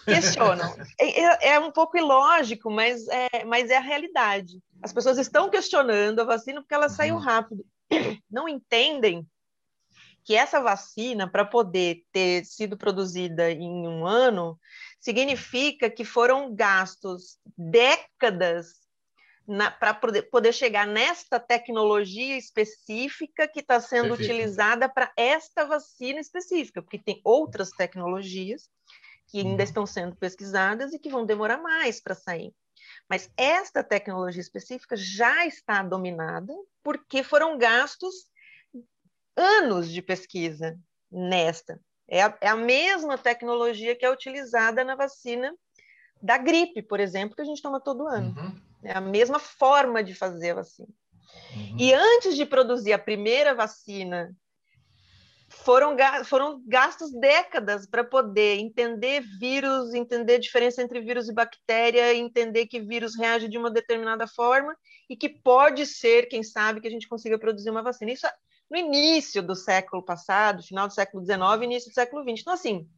Questionam. 0.05 0.73
É, 0.99 1.21
é, 1.21 1.53
é, 1.53 1.59
um 1.59 1.71
pouco 1.71 1.97
ilógico, 1.97 2.71
mas 2.71 3.07
é, 3.07 3.45
mas 3.45 3.69
é 3.69 3.77
a 3.77 3.81
realidade. 3.81 4.59
As 4.81 4.91
pessoas 4.91 5.17
estão 5.17 5.49
questionando 5.49 6.21
a 6.21 6.25
vacina 6.25 6.61
porque 6.61 6.73
ela 6.73 6.87
uhum. 6.87 6.93
saiu 6.93 7.17
rápido. 7.17 7.63
Não 8.29 8.47
entendem 8.47 9.27
que 10.23 10.35
essa 10.35 10.61
vacina, 10.61 11.29
para 11.29 11.45
poder 11.45 12.05
ter 12.11 12.45
sido 12.45 12.77
produzida 12.77 13.51
em 13.51 13.87
um 13.87 14.05
ano, 14.05 14.59
significa 14.99 15.89
que 15.89 16.05
foram 16.05 16.53
gastos 16.53 17.39
décadas 17.57 18.81
para 19.79 19.93
poder, 19.93 20.23
poder 20.23 20.53
chegar 20.53 20.85
nesta 20.87 21.39
tecnologia 21.39 22.37
específica 22.37 23.47
que 23.47 23.59
está 23.59 23.81
sendo 23.81 24.09
Perfeito. 24.09 24.31
utilizada 24.31 24.87
para 24.87 25.11
esta 25.17 25.65
vacina 25.65 26.19
específica, 26.19 26.81
porque 26.81 26.99
tem 26.99 27.19
outras 27.23 27.71
tecnologias 27.71 28.69
que 29.27 29.39
ainda 29.39 29.63
uhum. 29.63 29.63
estão 29.63 29.85
sendo 29.85 30.15
pesquisadas 30.15 30.93
e 30.93 30.99
que 30.99 31.09
vão 31.09 31.25
demorar 31.25 31.57
mais 31.57 31.99
para 31.99 32.13
sair. 32.15 32.53
Mas 33.09 33.29
esta 33.35 33.83
tecnologia 33.83 34.41
específica 34.41 34.95
já 34.95 35.45
está 35.45 35.81
dominada 35.83 36.53
porque 36.83 37.23
foram 37.23 37.57
gastos 37.57 38.30
anos 39.35 39.91
de 39.91 40.01
pesquisa 40.01 40.77
nesta. 41.11 41.79
É 42.07 42.23
a, 42.23 42.37
é 42.41 42.47
a 42.47 42.55
mesma 42.55 43.17
tecnologia 43.17 43.95
que 43.95 44.05
é 44.05 44.11
utilizada 44.11 44.83
na 44.83 44.95
vacina 44.95 45.53
da 46.21 46.37
gripe, 46.37 46.81
por 46.81 46.99
exemplo, 46.99 47.35
que 47.35 47.41
a 47.41 47.45
gente 47.45 47.61
toma 47.61 47.79
todo 47.79 48.07
ano. 48.07 48.35
Uhum. 48.37 48.61
É 48.83 48.93
a 48.93 49.01
mesma 49.01 49.39
forma 49.39 50.03
de 50.03 50.13
fazer 50.13 50.51
a 50.51 50.55
vacina. 50.55 50.89
Uhum. 51.55 51.77
E 51.79 51.93
antes 51.93 52.35
de 52.35 52.45
produzir 52.45 52.93
a 52.93 52.99
primeira 52.99 53.55
vacina, 53.55 54.35
foram, 55.49 55.95
foram 56.25 56.63
gastos 56.65 57.11
décadas 57.11 57.85
para 57.85 58.03
poder 58.03 58.57
entender 58.57 59.21
vírus, 59.39 59.93
entender 59.93 60.35
a 60.35 60.39
diferença 60.39 60.81
entre 60.81 61.01
vírus 61.01 61.29
e 61.29 61.33
bactéria, 61.33 62.13
entender 62.13 62.67
que 62.67 62.79
vírus 62.79 63.17
reage 63.17 63.47
de 63.47 63.57
uma 63.57 63.69
determinada 63.69 64.27
forma 64.27 64.75
e 65.09 65.15
que 65.15 65.29
pode 65.29 65.85
ser, 65.85 66.27
quem 66.27 66.41
sabe, 66.41 66.81
que 66.81 66.87
a 66.87 66.91
gente 66.91 67.07
consiga 67.07 67.37
produzir 67.37 67.69
uma 67.69 67.83
vacina. 67.83 68.11
Isso 68.11 68.27
no 68.71 68.77
início 68.77 69.43
do 69.43 69.53
século 69.53 70.01
passado, 70.01 70.63
final 70.63 70.87
do 70.87 70.93
século 70.93 71.25
XIX, 71.25 71.41
início 71.61 71.91
do 71.91 71.93
século 71.93 72.23
XX. 72.23 72.39
Então, 72.39 72.53
assim, 72.53 72.89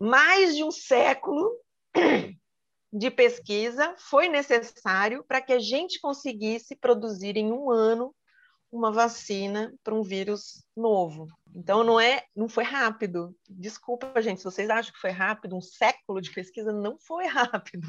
mais 0.00 0.56
de 0.56 0.64
um 0.64 0.70
século 0.70 1.54
de 2.90 3.10
pesquisa 3.10 3.94
foi 3.98 4.28
necessário 4.28 5.22
para 5.28 5.42
que 5.42 5.52
a 5.52 5.58
gente 5.58 6.00
conseguisse 6.00 6.74
produzir 6.74 7.36
em 7.36 7.52
um 7.52 7.70
ano 7.70 8.14
uma 8.70 8.90
vacina 8.90 9.70
para 9.84 9.94
um 9.94 10.02
vírus 10.02 10.64
novo. 10.74 11.28
Então 11.54 11.84
não 11.84 12.00
é, 12.00 12.24
não 12.34 12.48
foi 12.48 12.64
rápido. 12.64 13.36
Desculpa, 13.46 14.22
gente, 14.22 14.38
se 14.38 14.44
vocês 14.44 14.70
acham 14.70 14.94
que 14.94 14.98
foi 14.98 15.10
rápido, 15.10 15.54
um 15.54 15.60
século 15.60 16.22
de 16.22 16.30
pesquisa 16.30 16.72
não 16.72 16.98
foi 16.98 17.26
rápido, 17.28 17.86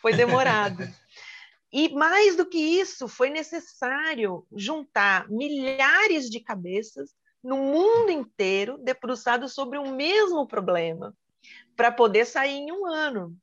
foi 0.00 0.12
demorado. 0.12 0.82
e 1.76 1.92
mais 1.92 2.36
do 2.36 2.46
que 2.46 2.56
isso, 2.56 3.08
foi 3.08 3.30
necessário 3.30 4.46
juntar 4.54 5.28
milhares 5.28 6.30
de 6.30 6.38
cabeças 6.38 7.10
no 7.42 7.56
mundo 7.56 8.12
inteiro 8.12 8.78
debruçados 8.78 9.54
sobre 9.54 9.76
o 9.76 9.90
mesmo 9.90 10.46
problema 10.46 11.12
para 11.74 11.90
poder 11.90 12.26
sair 12.26 12.58
em 12.58 12.70
um 12.70 12.86
ano. 12.86 13.36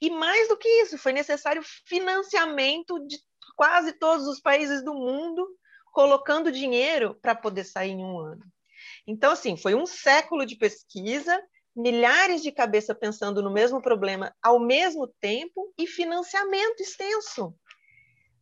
E 0.00 0.10
mais 0.10 0.48
do 0.48 0.56
que 0.56 0.68
isso, 0.82 0.98
foi 0.98 1.12
necessário 1.12 1.62
financiamento 1.86 2.98
de 3.06 3.20
quase 3.54 3.92
todos 3.92 4.26
os 4.26 4.40
países 4.40 4.82
do 4.84 4.92
mundo 4.92 5.48
colocando 5.92 6.50
dinheiro 6.50 7.16
para 7.22 7.36
poder 7.36 7.62
sair 7.62 7.92
em 7.92 8.04
um 8.04 8.18
ano. 8.18 8.42
Então, 9.06 9.30
assim, 9.30 9.56
foi 9.56 9.76
um 9.76 9.86
século 9.86 10.44
de 10.44 10.56
pesquisa, 10.56 11.40
milhares 11.74 12.42
de 12.42 12.50
cabeças 12.50 12.98
pensando 12.98 13.40
no 13.40 13.52
mesmo 13.52 13.80
problema 13.80 14.34
ao 14.42 14.58
mesmo 14.58 15.06
tempo 15.20 15.72
e 15.78 15.86
financiamento 15.86 16.80
extenso 16.80 17.54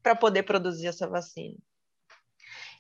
para 0.05 0.15
poder 0.15 0.43
produzir 0.43 0.87
essa 0.87 1.09
vacina. 1.09 1.57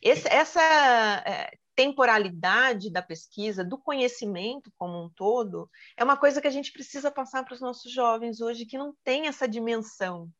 Esse, 0.02 0.28
essa 0.28 0.60
é, 0.60 1.56
temporalidade 1.74 2.90
da 2.90 3.00
pesquisa, 3.00 3.64
do 3.64 3.78
conhecimento 3.78 4.70
como 4.76 5.02
um 5.02 5.08
todo, 5.08 5.70
é 5.96 6.04
uma 6.04 6.18
coisa 6.18 6.38
que 6.42 6.46
a 6.46 6.50
gente 6.50 6.70
precisa 6.70 7.10
passar 7.10 7.42
para 7.42 7.54
os 7.54 7.62
nossos 7.62 7.90
jovens 7.90 8.42
hoje, 8.42 8.66
que 8.66 8.76
não 8.76 8.94
tem 9.02 9.26
essa 9.26 9.48
dimensão 9.48 10.30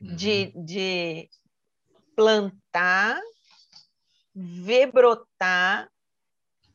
uhum. 0.00 0.16
de, 0.16 0.54
de 0.64 1.28
plantar, 2.16 3.20
ver 4.34 4.90
brotar, 4.90 5.90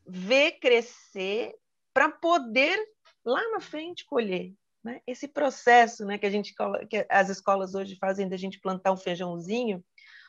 ver 0.06 0.60
crescer, 0.60 1.52
para 1.92 2.08
poder 2.08 2.78
lá 3.24 3.42
na 3.50 3.58
frente 3.58 4.04
colher. 4.06 4.54
Né? 4.82 5.00
Esse 5.06 5.28
processo 5.28 6.04
né, 6.04 6.18
que, 6.18 6.26
a 6.26 6.30
gente, 6.30 6.54
que 6.88 7.06
as 7.08 7.28
escolas 7.28 7.74
hoje 7.74 7.96
fazem 7.96 8.28
da 8.28 8.36
gente 8.36 8.60
plantar 8.60 8.92
um 8.92 8.96
feijãozinho, 8.96 9.84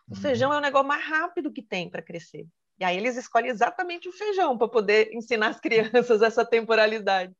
o 0.09 0.15
uhum. 0.15 0.21
feijão 0.21 0.53
é 0.53 0.57
o 0.57 0.61
negócio 0.61 0.87
mais 0.87 1.03
rápido 1.05 1.51
que 1.51 1.61
tem 1.61 1.89
para 1.89 2.01
crescer. 2.01 2.45
E 2.79 2.83
aí 2.83 2.97
eles 2.97 3.15
escolhem 3.15 3.49
exatamente 3.49 4.09
o 4.09 4.11
feijão 4.11 4.57
para 4.57 4.67
poder 4.67 5.13
ensinar 5.13 5.49
as 5.49 5.59
crianças 5.61 6.21
essa 6.21 6.43
temporalidade. 6.43 7.33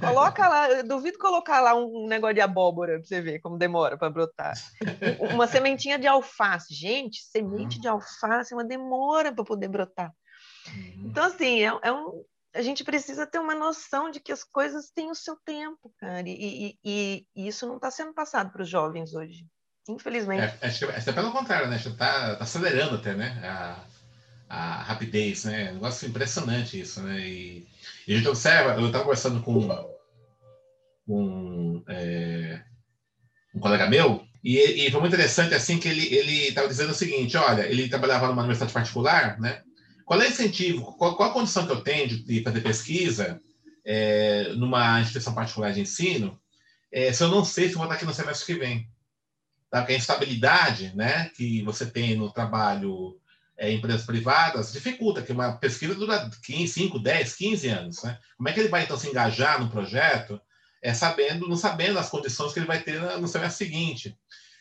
Coloca 0.00 0.48
lá, 0.48 0.82
duvido 0.82 1.18
colocar 1.18 1.60
lá 1.60 1.74
um 1.74 2.06
negócio 2.06 2.34
de 2.34 2.40
abóbora 2.40 2.98
para 2.98 3.04
você 3.04 3.20
ver 3.20 3.40
como 3.40 3.56
demora 3.56 3.96
para 3.96 4.10
brotar. 4.10 4.54
Uma 5.32 5.46
sementinha 5.46 5.98
de 5.98 6.06
alface. 6.06 6.74
Gente, 6.74 7.22
semente 7.22 7.80
de 7.80 7.88
alface 7.88 8.52
é 8.52 8.56
uma 8.56 8.64
demora 8.64 9.32
para 9.32 9.44
poder 9.44 9.68
brotar. 9.68 10.12
Uhum. 10.68 11.06
Então, 11.06 11.24
assim, 11.24 11.62
é, 11.62 11.72
é, 11.82 11.92
um, 11.92 12.24
a 12.54 12.62
gente 12.62 12.84
precisa 12.84 13.26
ter 13.26 13.38
uma 13.38 13.54
noção 13.54 14.10
de 14.10 14.20
que 14.20 14.32
as 14.32 14.44
coisas 14.44 14.90
têm 14.90 15.10
o 15.10 15.14
seu 15.14 15.36
tempo, 15.44 15.92
cara. 15.98 16.28
E, 16.28 16.76
e, 16.84 17.26
e 17.34 17.48
isso 17.48 17.66
não 17.66 17.76
está 17.76 17.90
sendo 17.90 18.12
passado 18.12 18.50
para 18.50 18.62
os 18.62 18.68
jovens 18.68 19.14
hoje. 19.14 19.46
Infelizmente. 19.88 20.56
É, 20.60 20.66
acho 20.66 20.86
que 20.86 21.10
é 21.10 21.12
pelo 21.12 21.32
contrário, 21.32 21.68
né? 21.68 21.76
Está 21.76 22.36
tá 22.36 22.44
acelerando 22.44 22.96
até, 22.96 23.14
né? 23.14 23.40
A 23.44 23.84
a 24.52 24.82
rapidez, 24.82 25.44
né? 25.44 25.68
É 25.68 25.70
um 25.70 25.74
negócio 25.74 26.06
impressionante 26.06 26.78
isso, 26.78 27.02
né? 27.02 27.18
E, 27.20 27.66
e 28.06 28.12
a 28.12 28.16
gente 28.18 28.28
observa, 28.28 28.78
eu 28.78 28.86
estava 28.86 29.04
conversando 29.04 29.42
com, 29.42 29.66
com 31.06 31.82
é, 31.88 32.62
um 33.54 33.60
colega 33.60 33.88
meu, 33.88 34.22
e, 34.44 34.58
e, 34.58 34.90
foi 34.90 35.00
muito 35.00 35.14
interessante 35.14 35.54
assim 35.54 35.78
que 35.78 35.88
ele 35.88 36.14
ele 36.14 36.48
estava 36.48 36.68
dizendo 36.68 36.90
o 36.90 36.94
seguinte, 36.94 37.34
olha, 37.36 37.62
ele 37.62 37.88
trabalhava 37.88 38.26
numa 38.26 38.42
universidade 38.42 38.74
particular, 38.74 39.40
né? 39.40 39.62
Qual 40.04 40.20
é 40.20 40.26
o 40.26 40.28
incentivo, 40.28 40.94
qual, 40.96 41.16
qual 41.16 41.30
a 41.30 41.32
condição 41.32 41.66
que 41.66 41.72
eu 41.72 41.80
tenho 41.80 42.08
de, 42.08 42.22
de 42.22 42.42
fazer 42.42 42.60
pesquisa 42.60 43.40
é, 43.84 44.52
numa 44.54 45.00
instituição 45.00 45.34
particular 45.34 45.72
de 45.72 45.80
ensino, 45.80 46.40
é, 46.90 47.12
se 47.12 47.22
eu 47.22 47.28
não 47.28 47.44
sei 47.44 47.68
se 47.68 47.74
vou 47.74 47.84
estar 47.84 47.96
aqui 47.96 48.04
no 48.04 48.14
semestre 48.14 48.46
que 48.46 48.60
vem? 48.60 48.88
Tá? 49.70 49.80
Porque 49.80 49.94
a 49.94 49.96
instabilidade 49.96 50.92
né, 50.94 51.30
que 51.36 51.62
você 51.62 51.86
tem 51.86 52.14
no 52.14 52.30
trabalho 52.30 53.18
é, 53.56 53.72
empresas 53.72 54.04
privadas, 54.04 54.72
dificulta, 54.72 55.22
que 55.22 55.32
uma 55.32 55.52
pesquisa 55.56 55.94
dura 55.94 56.30
15, 56.44 56.72
5, 56.72 56.98
10, 56.98 57.34
15 57.34 57.68
anos. 57.68 58.02
Né? 58.02 58.18
Como 58.36 58.48
é 58.48 58.52
que 58.52 58.60
ele 58.60 58.68
vai, 58.68 58.82
então, 58.84 58.98
se 58.98 59.08
engajar 59.08 59.60
no 59.60 59.70
projeto, 59.70 60.40
é, 60.82 60.92
sabendo, 60.92 61.48
não 61.48 61.56
sabendo 61.56 61.98
as 61.98 62.10
condições 62.10 62.52
que 62.52 62.58
ele 62.58 62.66
vai 62.66 62.82
ter 62.82 63.00
no 63.18 63.28
semestre 63.28 63.64
seguinte, 63.64 64.18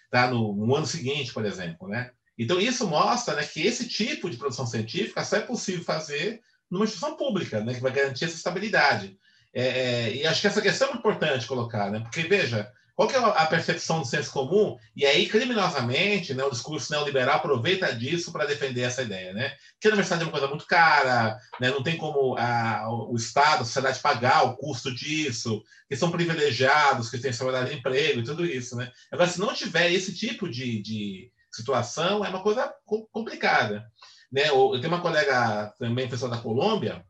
tá? 0.09 0.29
no, 0.29 0.55
no 0.55 0.75
ano 0.75 0.85
seguinte, 0.85 1.33
por 1.33 1.45
exemplo. 1.45 1.87
Né? 1.87 2.11
Então, 2.41 2.59
isso 2.59 2.87
mostra 2.87 3.35
né, 3.35 3.43
que 3.43 3.61
esse 3.61 3.87
tipo 3.87 4.27
de 4.27 4.35
produção 4.35 4.65
científica 4.65 5.23
só 5.23 5.37
é 5.37 5.41
possível 5.41 5.83
fazer 5.83 6.41
numa 6.71 6.85
instituição 6.85 7.15
pública, 7.15 7.63
né, 7.63 7.75
que 7.75 7.79
vai 7.79 7.91
garantir 7.91 8.25
essa 8.25 8.35
estabilidade. 8.35 9.15
É, 9.53 9.63
é, 9.63 10.15
e 10.15 10.25
acho 10.25 10.41
que 10.41 10.47
essa 10.47 10.61
questão 10.61 10.89
é 10.89 10.95
importante 10.95 11.45
colocar, 11.45 11.91
né? 11.91 11.99
porque, 11.99 12.23
veja, 12.23 12.71
qual 12.95 13.07
que 13.07 13.15
é 13.15 13.19
a 13.19 13.45
percepção 13.45 13.99
do 13.99 14.07
senso 14.07 14.31
comum? 14.31 14.75
E 14.95 15.05
aí, 15.05 15.27
criminosamente, 15.27 16.33
né, 16.33 16.43
o 16.43 16.49
discurso 16.49 16.91
neoliberal 16.91 17.35
aproveita 17.35 17.93
disso 17.93 18.31
para 18.31 18.45
defender 18.45 18.81
essa 18.81 19.03
ideia, 19.03 19.33
né? 19.33 19.53
Que 19.79 19.87
a 19.87 19.91
universidade 19.91 20.23
é 20.23 20.25
uma 20.25 20.31
coisa 20.31 20.47
muito 20.47 20.65
cara, 20.65 21.37
né? 21.59 21.69
não 21.69 21.83
tem 21.83 21.97
como 21.97 22.35
a, 22.37 22.87
o 23.09 23.15
Estado, 23.15 23.61
a 23.61 23.65
sociedade 23.65 23.99
pagar 23.99 24.43
o 24.43 24.55
custo 24.55 24.93
disso, 24.93 25.63
que 25.87 25.95
são 25.95 26.11
privilegiados, 26.11 27.09
que 27.09 27.17
têm 27.17 27.31
salário 27.31 27.69
de 27.69 27.75
emprego 27.75 28.19
e 28.19 28.23
tudo 28.23 28.45
isso, 28.45 28.75
né? 28.75 28.91
Agora, 29.11 29.29
se 29.29 29.39
não 29.39 29.53
tiver 29.53 29.91
esse 29.91 30.13
tipo 30.13 30.49
de, 30.49 30.81
de, 30.81 31.31
situação 31.51 32.23
é 32.23 32.29
uma 32.29 32.41
coisa 32.41 32.73
complicada. 33.11 33.85
Né? 34.31 34.49
Eu 34.49 34.71
tenho 34.79 34.87
uma 34.87 35.01
colega 35.01 35.73
também, 35.77 36.07
pessoa 36.07 36.31
da 36.31 36.37
Colômbia, 36.37 37.05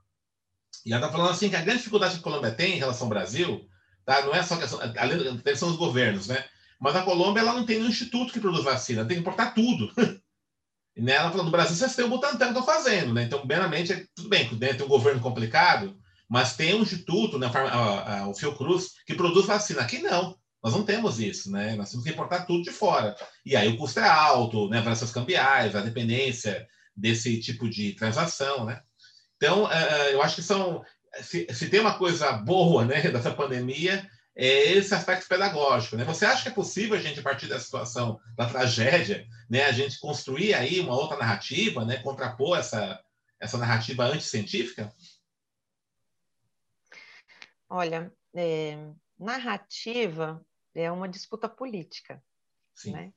e 0.86 0.91
ela 0.91 1.01
está 1.01 1.12
falando 1.12 1.32
assim 1.32 1.49
que 1.49 1.56
a 1.56 1.62
grande 1.62 1.80
dificuldade 1.80 2.15
que 2.15 2.19
a 2.19 2.23
Colômbia 2.23 2.51
tem 2.51 2.73
em 2.73 2.80
relação 2.80 3.06
ao 3.06 3.10
Brasil, 3.10 3.67
tá? 4.06 4.21
não 4.21 4.34
é 4.34 4.41
só 4.41 4.58
questão, 4.58 4.80
além 4.97 5.36
da 5.36 5.41
questão 5.41 5.69
dos 5.69 5.77
governos, 5.77 6.27
né? 6.27 6.43
mas 6.80 6.95
a 6.95 7.04
Colômbia 7.04 7.41
ela 7.41 7.54
não 7.54 7.65
tem 7.65 7.77
nenhum 7.77 7.89
instituto 7.89 8.34
que 8.34 8.39
produz 8.39 8.63
vacina, 8.63 9.06
tem 9.06 9.15
que 9.15 9.21
importar 9.21 9.54
tudo. 9.54 9.91
Né, 10.93 11.13
ela 11.13 11.32
falou, 11.32 11.45
no 11.45 11.51
Brasil 11.51 11.73
vocês 11.73 11.95
têm 11.95 12.04
o 12.04 12.10
Butantan 12.10 12.38
que 12.38 12.43
estão 12.60 12.65
fazendo, 12.65 13.13
né? 13.13 13.23
Então, 13.23 13.43
meramente, 13.45 13.93
é, 13.93 14.06
tudo 14.13 14.27
bem, 14.27 14.45
tem 14.45 14.84
um 14.84 14.89
governo 14.89 15.21
complicado, 15.21 15.97
mas 16.30 16.58
tem 16.58 16.75
um 16.75 16.82
instituto, 16.82 17.39
né, 17.39 17.49
o 18.27 18.34
Fiocruz, 18.34 18.89
que 19.06 19.15
produz 19.15 19.45
vacina. 19.45 19.82
Aqui 19.82 19.99
não, 19.99 20.38
nós 20.63 20.74
não 20.74 20.84
temos 20.84 21.19
isso, 21.19 21.52
né? 21.52 21.76
Nós 21.76 21.89
temos 21.89 22.06
que 22.06 22.12
importar 22.12 22.45
tudo 22.45 22.63
de 22.63 22.71
fora. 22.71 23.15
E 23.45 23.56
aí 23.56 23.67
o 23.67 23.78
custo 23.78 24.00
é 24.00 24.08
alto, 24.08 24.69
né? 24.69 24.80
Variações 24.80 25.12
cambiais, 25.12 25.76
a 25.76 25.82
dependência 25.82 26.67
desse 26.95 27.39
tipo 27.39 27.67
de 27.67 27.93
transação, 27.93 28.65
né? 28.65 28.82
Então, 29.38 29.63
uh, 29.65 30.10
eu 30.12 30.21
acho 30.21 30.36
que 30.36 30.43
são... 30.43 30.84
Se, 31.21 31.47
se 31.52 31.67
tem 31.67 31.80
uma 31.80 31.97
coisa 31.97 32.32
boa, 32.34 32.86
né, 32.86 33.02
dessa 33.12 33.34
pandemia, 33.34 34.08
é 34.36 34.71
esse 34.74 34.93
aspecto 34.93 35.28
pedagógico. 35.28 35.97
Né? 35.97 36.06
Você 36.06 36.26
acha 36.26 36.43
que 36.43 36.50
é 36.50 36.54
possível 36.54 36.95
a 36.95 37.02
gente, 37.02 37.19
a 37.19 37.24
partir 37.24 37.47
da 37.47 37.60
situação 37.60 38.19
da 38.38 38.47
tragédia, 38.47 39.28
né, 39.50 39.65
a 39.65 39.71
gente 39.71 40.00
construir 40.00 40.54
aí 40.54 40.80
uma 40.80 40.95
outra 40.95 41.17
narrativa, 41.17 41.84
né, 41.84 41.97
contrapor 41.97 42.58
essa, 42.58 43.02
essa 43.39 43.58
narrativa 43.58 44.06
anticientífica? 44.06 44.93
Olha, 47.67 48.13
é, 48.34 48.78
narrativa 49.19 50.43
é 50.75 50.91
uma 50.91 51.07
disputa 51.07 51.47
política. 51.49 52.23
Sim. 52.75 52.91
Né? 52.91 53.13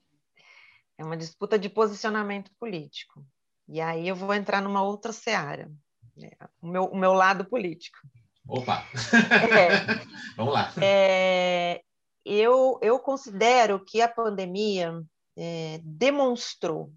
É 0.98 1.04
uma 1.04 1.16
disputa 1.16 1.58
de 1.58 1.68
posicionamento 1.68 2.50
político. 2.58 3.24
E 3.68 3.80
aí 3.80 4.06
eu 4.08 4.16
vou 4.16 4.32
entrar 4.34 4.60
numa 4.60 4.82
outra 4.82 5.12
seara, 5.12 5.70
né? 6.16 6.30
o, 6.60 6.66
meu, 6.66 6.84
o 6.84 6.96
meu 6.96 7.12
lado 7.12 7.44
político. 7.44 7.98
Opa! 8.46 8.84
É, 9.50 10.04
Vamos 10.36 10.52
lá. 10.52 10.72
É, 10.82 11.82
eu, 12.24 12.78
eu 12.82 12.98
considero 12.98 13.82
que 13.84 14.02
a 14.02 14.08
pandemia 14.08 15.02
é, 15.36 15.80
demonstrou 15.82 16.92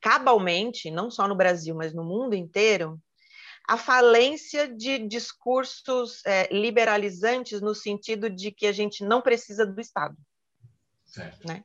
cabalmente, 0.00 0.90
não 0.90 1.10
só 1.10 1.28
no 1.28 1.36
Brasil, 1.36 1.74
mas 1.74 1.94
no 1.94 2.04
mundo 2.04 2.34
inteiro, 2.34 3.00
a 3.66 3.76
falência 3.76 4.68
de 4.68 4.98
discursos 4.98 6.20
é, 6.24 6.52
liberalizantes 6.52 7.60
no 7.60 7.74
sentido 7.74 8.28
de 8.28 8.50
que 8.50 8.66
a 8.66 8.72
gente 8.72 9.04
não 9.04 9.22
precisa 9.22 9.64
do 9.64 9.80
Estado. 9.80 10.16
Certo. 11.04 11.46
Né? 11.46 11.64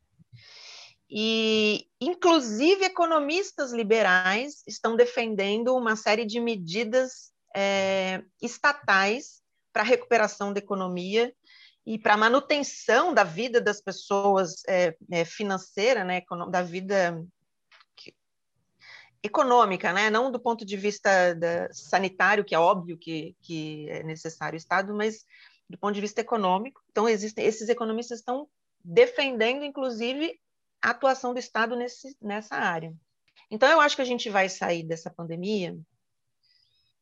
E, 1.10 1.88
inclusive, 2.02 2.84
economistas 2.84 3.72
liberais 3.72 4.62
estão 4.68 4.96
defendendo 4.96 5.76
uma 5.76 5.96
série 5.96 6.26
de 6.26 6.40
medidas 6.40 7.32
é, 7.56 8.22
estatais 8.42 9.42
para 9.72 9.84
a 9.84 9.86
recuperação 9.86 10.52
da 10.52 10.60
economia 10.60 11.34
e 11.86 11.98
para 11.98 12.16
a 12.16 12.18
manutenção 12.18 13.14
da 13.14 13.24
vida 13.24 13.62
das 13.62 13.80
pessoas 13.80 14.62
é, 14.68 14.96
é, 15.10 15.24
financeira, 15.24 16.04
né, 16.04 16.22
da 16.50 16.62
vida 16.62 17.24
econômica, 19.24 19.92
né, 19.92 20.10
não 20.10 20.32
do 20.32 20.40
ponto 20.40 20.66
de 20.66 20.78
vista 20.78 21.34
da, 21.34 21.72
sanitário, 21.72 22.46
que 22.46 22.56
é 22.56 22.60
óbvio 22.60 22.98
que, 22.98 23.36
que 23.42 23.90
é 23.90 24.04
necessário 24.04 24.56
o 24.56 24.58
Estado, 24.58 24.94
mas 24.94 25.26
do 25.70 25.78
ponto 25.78 25.94
de 25.94 26.02
vista 26.02 26.22
econômico. 26.22 26.82
Então, 26.92 27.10
existem, 27.10 27.46
esses 27.46 27.68
economistas 27.70 28.20
estão 28.20 28.48
defendendo, 28.84 29.64
inclusive, 29.64 30.40
a 30.82 30.92
atuação 30.92 31.34
do 31.34 31.40
Estado 31.40 31.76
nesse, 31.76 32.16
nessa 32.22 32.56
área. 32.56 32.94
Então, 33.50 33.70
eu 33.70 33.82
acho 33.82 33.96
que 33.96 34.02
a 34.02 34.06
gente 34.06 34.30
vai 34.30 34.50
sair 34.50 34.84
dessa 34.84 35.10
pandemia 35.10 35.78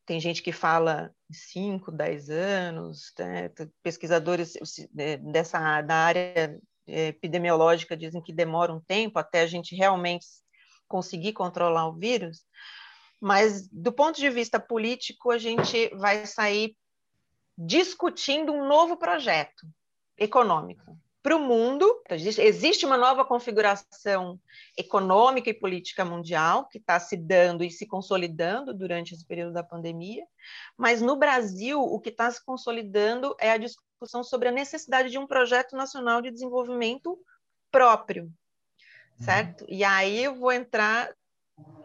tem 0.06 0.20
gente 0.20 0.44
que 0.44 0.52
fala 0.52 1.12
5, 1.32 1.92
10 1.92 2.30
anos, 2.30 3.12
né? 3.18 3.50
pesquisadores 3.82 4.54
né, 4.94 5.18
dessa 5.18 5.82
da 5.82 5.96
área 5.96 6.60
é, 6.88 7.08
epidemiológica 7.08 7.98
dizem 7.98 8.22
que 8.22 8.32
demora 8.32 8.72
um 8.72 8.80
tempo 8.80 9.18
até 9.18 9.42
a 9.42 9.48
gente 9.48 9.76
realmente 9.76 10.26
conseguir 10.88 11.34
controlar 11.34 11.88
o 11.88 11.94
vírus, 11.94 12.46
mas 13.20 13.68
do 13.70 13.92
ponto 13.92 14.20
de 14.20 14.30
vista 14.30 14.60
político, 14.60 15.32
a 15.32 15.38
gente 15.38 15.90
vai 15.96 16.26
sair 16.26 16.76
discutindo 17.58 18.52
um 18.52 18.68
novo 18.68 18.98
projeto 18.98 19.66
econômico 20.18 20.98
para 21.26 21.36
o 21.36 21.40
mundo. 21.40 22.04
Existe 22.10 22.86
uma 22.86 22.98
nova 22.98 23.26
configuração 23.26 24.40
econômica 24.78 25.50
e 25.50 25.56
política 25.56 26.06
mundial 26.06 26.68
que 26.68 26.78
está 26.78 27.00
se 27.00 27.18
dando 27.18 27.64
e 27.64 27.72
se 27.72 27.88
consolidando 27.88 28.76
durante 28.76 29.16
esse 29.16 29.26
período 29.26 29.54
da 29.54 29.64
pandemia, 29.64 30.24
mas 30.78 31.02
no 31.02 31.16
Brasil 31.16 31.82
o 31.82 32.00
que 32.00 32.10
está 32.10 32.30
se 32.30 32.46
consolidando 32.46 33.36
é 33.40 33.50
a 33.50 33.58
discussão 33.58 34.24
sobre 34.24 34.50
a 34.50 34.52
necessidade 34.52 35.10
de 35.10 35.18
um 35.18 35.26
projeto 35.26 35.76
nacional 35.76 36.22
de 36.22 36.30
desenvolvimento 36.30 37.18
próprio, 37.72 38.32
certo? 39.20 39.62
Uhum. 39.62 39.68
E 39.70 39.84
aí 39.84 40.24
eu 40.24 40.36
vou 40.36 40.52
entrar 40.52 41.14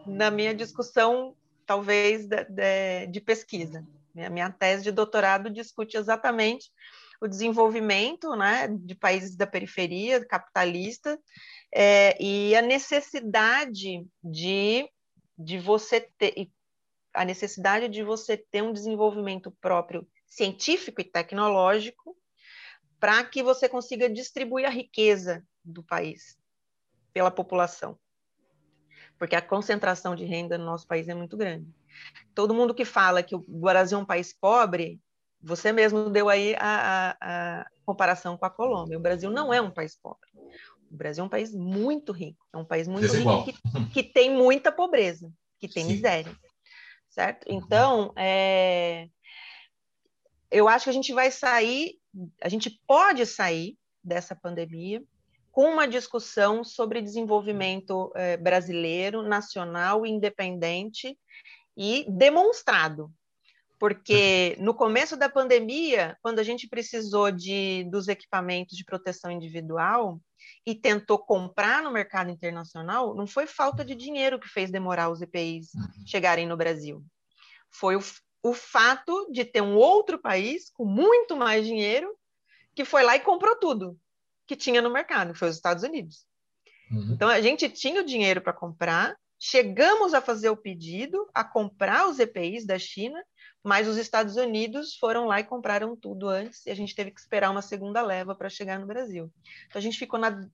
na 0.05 0.29
minha 0.31 0.53
discussão, 0.53 1.35
talvez, 1.65 2.27
de, 2.27 2.43
de, 2.45 3.07
de 3.07 3.21
pesquisa. 3.21 3.85
Minha, 4.13 4.29
minha 4.29 4.51
tese 4.51 4.83
de 4.83 4.91
doutorado 4.91 5.49
discute 5.49 5.97
exatamente 5.97 6.71
o 7.21 7.27
desenvolvimento 7.27 8.35
né, 8.35 8.67
de 8.67 8.95
países 8.95 9.35
da 9.35 9.45
periferia 9.45 10.25
capitalista 10.25 11.19
é, 11.73 12.21
e 12.21 12.55
a 12.55 12.61
necessidade 12.61 14.05
de, 14.23 14.89
de 15.37 15.59
você 15.59 16.01
ter 16.17 16.49
a 17.13 17.25
necessidade 17.25 17.89
de 17.89 18.03
você 18.03 18.37
ter 18.37 18.63
um 18.63 18.71
desenvolvimento 18.71 19.51
próprio 19.59 20.07
científico 20.25 21.01
e 21.01 21.03
tecnológico 21.03 22.15
para 22.99 23.23
que 23.25 23.43
você 23.43 23.67
consiga 23.67 24.09
distribuir 24.09 24.65
a 24.65 24.69
riqueza 24.69 25.45
do 25.63 25.83
país 25.83 26.37
pela 27.13 27.31
população. 27.31 27.97
Porque 29.17 29.35
a 29.35 29.41
concentração 29.41 30.15
de 30.15 30.25
renda 30.25 30.57
no 30.57 30.65
nosso 30.65 30.87
país 30.87 31.07
é 31.07 31.13
muito 31.13 31.37
grande. 31.37 31.67
Todo 32.33 32.53
mundo 32.53 32.73
que 32.73 32.85
fala 32.85 33.21
que 33.21 33.35
o 33.35 33.43
Brasil 33.47 33.97
é 33.97 34.01
um 34.01 34.05
país 34.05 34.33
pobre 34.33 34.99
você 35.43 35.71
mesmo 35.71 36.09
deu 36.09 36.29
aí 36.29 36.55
a, 36.55 37.15
a, 37.19 37.61
a, 37.61 37.65
comparação 37.85 38.37
com 38.37 38.45
a 38.45 38.49
Colômbia. 38.49 38.97
O 38.97 39.01
Brasil 39.01 39.31
não 39.31 39.53
é 39.53 39.59
um 39.59 39.71
país 39.71 39.95
pobre. 39.95 40.29
O 40.89 40.95
Brasil 40.95 41.23
é 41.23 41.25
um 41.25 41.29
país 41.29 41.53
muito 41.53 42.11
rico. 42.11 42.45
É 42.53 42.57
um 42.57 42.65
país 42.65 42.87
muito 42.87 43.07
Desigual. 43.07 43.43
rico 43.43 43.59
que, 43.71 44.03
que, 44.03 44.03
tem 44.03 44.29
muita 44.29 44.71
pobreza, 44.71 45.31
que 45.59 45.67
tem 45.67 45.83
Sim. 45.83 45.93
miséria. 45.93 46.35
Certo? 47.09 47.45
Então, 47.49 48.13
é, 48.15 49.09
eu 50.49 50.67
acho 50.67 50.85
que 50.85 50.89
a 50.89 50.93
gente 50.93 51.11
vai 51.11 51.31
sair, 51.31 51.99
a 52.41 52.47
gente 52.47 52.69
pode 52.87 53.25
sair 53.25 53.77
dessa 54.03 54.35
pandemia 54.35 55.03
com 55.51 55.65
uma 55.65 55.87
discussão 55.87 56.63
sobre 56.63 57.01
desenvolvimento 57.01 58.11
é, 58.15 58.37
brasileiro, 58.37 59.21
nacional, 59.21 60.05
independente 60.05 61.17
e 61.75 62.05
demonstrado 62.09 63.11
porque 63.81 64.55
no 64.59 64.75
começo 64.75 65.17
da 65.17 65.27
pandemia, 65.27 66.15
quando 66.21 66.37
a 66.37 66.43
gente 66.43 66.67
precisou 66.67 67.31
de, 67.31 67.83
dos 67.85 68.07
equipamentos 68.07 68.77
de 68.77 68.85
proteção 68.85 69.31
individual 69.31 70.21
e 70.63 70.75
tentou 70.75 71.17
comprar 71.17 71.81
no 71.81 71.89
mercado 71.89 72.29
internacional, 72.29 73.15
não 73.15 73.25
foi 73.25 73.47
falta 73.47 73.83
de 73.83 73.95
dinheiro 73.95 74.39
que 74.39 74.47
fez 74.47 74.69
demorar 74.69 75.09
os 75.09 75.19
EPIs 75.19 75.73
uhum. 75.73 76.05
chegarem 76.05 76.45
no 76.45 76.55
Brasil. 76.55 77.03
Foi 77.71 77.95
o, 77.95 78.03
o 78.43 78.53
fato 78.53 79.27
de 79.31 79.43
ter 79.43 79.61
um 79.61 79.75
outro 79.75 80.19
país 80.19 80.69
com 80.69 80.85
muito 80.85 81.35
mais 81.35 81.65
dinheiro 81.65 82.15
que 82.75 82.85
foi 82.85 83.01
lá 83.01 83.15
e 83.15 83.21
comprou 83.21 83.55
tudo 83.55 83.97
que 84.51 84.55
tinha 84.57 84.81
no 84.81 84.91
mercado, 84.91 85.31
que 85.31 85.39
foi 85.39 85.47
os 85.47 85.55
Estados 85.55 85.81
Unidos. 85.81 86.25
Uhum. 86.91 87.13
Então, 87.13 87.29
a 87.29 87.39
gente 87.39 87.69
tinha 87.69 88.01
o 88.01 88.05
dinheiro 88.05 88.41
para 88.41 88.51
comprar, 88.51 89.15
chegamos 89.39 90.13
a 90.13 90.19
fazer 90.19 90.49
o 90.49 90.57
pedido, 90.57 91.25
a 91.33 91.41
comprar 91.41 92.09
os 92.09 92.19
EPIs 92.19 92.65
da 92.65 92.77
China, 92.77 93.23
mas 93.63 93.87
os 93.87 93.95
Estados 93.95 94.35
Unidos 94.35 94.97
foram 94.97 95.25
lá 95.25 95.39
e 95.39 95.45
compraram 95.45 95.95
tudo 95.95 96.27
antes, 96.27 96.65
e 96.65 96.69
a 96.69 96.75
gente 96.75 96.93
teve 96.93 97.11
que 97.11 97.21
esperar 97.21 97.49
uma 97.49 97.61
segunda 97.61 98.01
leva 98.01 98.35
para 98.35 98.49
chegar 98.49 98.77
no 98.77 98.85
Brasil. 98.85 99.31
Então 99.67 99.79
a 99.79 99.81
gente 99.81 99.97
ficou 99.97 100.19
na 100.19 100.45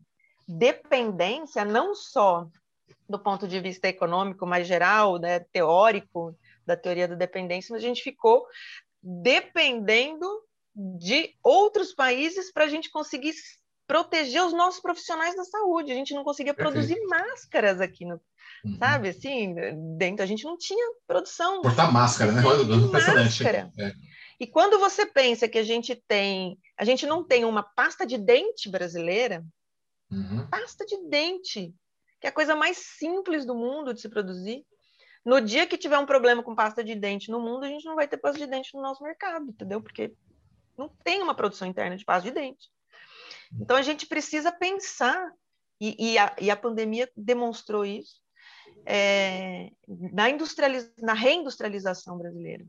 dependência, 0.47 1.65
não 1.65 1.95
só 1.95 2.47
do 3.09 3.17
ponto 3.17 3.47
de 3.47 3.59
vista 3.59 3.87
econômico 3.87 4.45
mais 4.45 4.67
geral, 4.67 5.17
né, 5.17 5.39
teórico, 5.39 6.37
da 6.63 6.77
teoria 6.77 7.07
da 7.07 7.15
dependência, 7.15 7.73
mas 7.73 7.83
a 7.83 7.87
gente 7.87 8.03
ficou 8.03 8.45
dependendo 9.01 10.27
de 10.75 11.33
outros 11.43 11.93
países 11.93 12.51
para 12.51 12.65
a 12.65 12.67
gente 12.67 12.91
conseguir 12.91 13.33
proteger 13.87 14.43
os 14.43 14.53
nossos 14.53 14.81
profissionais 14.81 15.35
da 15.35 15.43
saúde. 15.45 15.91
A 15.91 15.95
gente 15.95 16.13
não 16.13 16.23
conseguia 16.23 16.53
produzir 16.53 16.99
máscaras 17.07 17.81
aqui 17.81 18.05
no, 18.05 18.21
Uhum. 18.65 18.75
Sabe, 18.79 19.09
assim, 19.09 19.53
dentro 19.97 20.23
a 20.23 20.25
gente 20.25 20.43
não 20.43 20.57
tinha 20.57 20.83
produção. 21.05 21.61
Portar 21.61 21.93
máscara, 21.93 22.31
né? 22.31 22.41
Máscara. 22.91 23.71
É. 23.77 23.91
E 24.39 24.47
quando 24.47 24.79
você 24.79 25.05
pensa 25.05 25.47
que 25.47 25.59
a 25.59 25.63
gente 25.63 25.95
tem, 26.07 26.57
a 26.75 26.83
gente 26.83 27.05
não 27.05 27.23
tem 27.23 27.45
uma 27.45 27.61
pasta 27.61 28.05
de 28.05 28.17
dente 28.17 28.67
brasileira, 28.67 29.45
Uhum. 30.11 30.47
Pasta 30.49 30.85
de 30.85 30.97
dente, 31.09 31.73
que 32.19 32.27
é 32.27 32.29
a 32.29 32.33
coisa 32.33 32.55
mais 32.55 32.77
simples 32.77 33.45
do 33.45 33.55
mundo 33.55 33.93
de 33.93 34.01
se 34.01 34.09
produzir. 34.09 34.65
No 35.25 35.41
dia 35.41 35.67
que 35.67 35.77
tiver 35.77 35.97
um 35.97 36.05
problema 36.05 36.41
com 36.41 36.55
pasta 36.55 36.83
de 36.83 36.95
dente 36.95 37.29
no 37.29 37.39
mundo, 37.39 37.65
a 37.65 37.67
gente 37.67 37.85
não 37.85 37.95
vai 37.95 38.07
ter 38.07 38.17
pasta 38.17 38.39
de 38.39 38.47
dente 38.47 38.73
no 38.73 38.81
nosso 38.81 39.03
mercado, 39.03 39.49
entendeu? 39.49 39.81
Porque 39.81 40.13
não 40.77 40.87
tem 41.03 41.21
uma 41.21 41.35
produção 41.35 41.67
interna 41.67 41.97
de 41.97 42.05
pasta 42.05 42.29
de 42.29 42.33
dente. 42.33 42.69
Então 43.53 43.75
a 43.75 43.81
gente 43.81 44.05
precisa 44.05 44.51
pensar, 44.51 45.31
e, 45.79 46.13
e, 46.13 46.17
a, 46.17 46.35
e 46.39 46.49
a, 46.49 46.55
pandemia 46.55 47.09
demonstrou 47.15 47.85
isso, 47.85 48.21
é, 48.85 49.69
na, 49.87 50.29
industrializ... 50.29 50.91
na 50.97 51.13
reindustrialização 51.13 52.17
brasileira. 52.17 52.65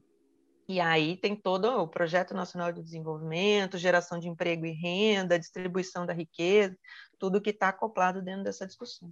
E 0.69 0.81
aí 0.81 1.17
tem 1.17 1.35
todo 1.35 1.65
o 1.65 1.89
Projeto 1.89 2.35
Nacional 2.35 2.71
de 2.71 2.83
Desenvolvimento, 2.83 3.79
geração 3.79 4.19
de 4.19 4.29
emprego 4.29 4.67
e 4.67 4.73
renda, 4.73 5.39
distribuição 5.39 6.05
da 6.05 6.13
riqueza, 6.13 6.77
tudo 7.19 7.41
que 7.41 7.51
está 7.51 7.71
acoplado 7.71 8.21
dentro 8.21 8.45
dessa 8.45 8.67
discussão. 8.67 9.11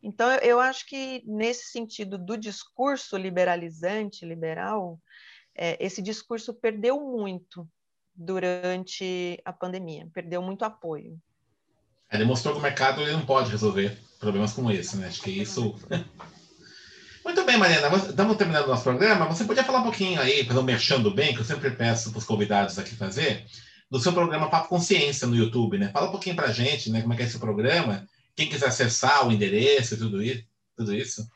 Então, 0.00 0.30
eu 0.36 0.60
acho 0.60 0.86
que 0.86 1.24
nesse 1.26 1.72
sentido 1.72 2.16
do 2.16 2.36
discurso 2.36 3.16
liberalizante, 3.16 4.24
liberal, 4.24 5.00
é, 5.56 5.76
esse 5.84 6.00
discurso 6.00 6.54
perdeu 6.54 7.00
muito 7.00 7.68
durante 8.14 9.40
a 9.44 9.52
pandemia, 9.52 10.08
perdeu 10.12 10.42
muito 10.42 10.64
apoio. 10.64 11.20
É, 12.10 12.18
demonstrou 12.18 12.54
que 12.54 12.60
o 12.60 12.62
mercado 12.62 13.00
ele 13.00 13.12
não 13.12 13.24
pode 13.24 13.50
resolver 13.50 13.98
problemas 14.18 14.52
como 14.52 14.70
esse, 14.70 14.96
né? 14.96 15.06
Acho 15.06 15.22
que 15.22 15.30
isso 15.30 15.74
Muito 17.24 17.44
bem, 17.44 17.56
Mariana, 17.56 17.96
estamos 17.96 18.36
terminando 18.36 18.64
o 18.64 18.68
nosso 18.68 18.82
programa. 18.82 19.26
Você 19.26 19.44
podia 19.44 19.62
falar 19.62 19.78
um 19.78 19.84
pouquinho 19.84 20.20
aí, 20.20 20.46
um 20.50 20.62
merchando 20.62 21.08
bem, 21.08 21.32
que 21.32 21.40
eu 21.40 21.44
sempre 21.44 21.70
peço 21.70 22.10
para 22.10 22.18
os 22.18 22.24
convidados 22.24 22.78
aqui 22.78 22.96
fazer, 22.96 23.46
do 23.88 24.00
seu 24.00 24.12
programa 24.12 24.50
Papo 24.50 24.68
Consciência 24.68 25.26
no 25.28 25.36
YouTube, 25.36 25.78
né? 25.78 25.90
Fala 25.92 26.08
um 26.08 26.10
pouquinho 26.10 26.34
para 26.34 26.48
a 26.48 26.52
gente, 26.52 26.90
né, 26.90 27.00
como 27.00 27.12
é 27.12 27.16
que 27.16 27.22
é 27.22 27.26
esse 27.26 27.38
programa, 27.38 28.08
quem 28.34 28.48
quiser 28.48 28.66
acessar 28.66 29.26
o 29.26 29.30
endereço 29.30 29.94
e 29.94 29.98
tudo 29.98 30.20
isso. 30.20 30.44
Tudo 30.76 30.94
isso. 30.94 31.28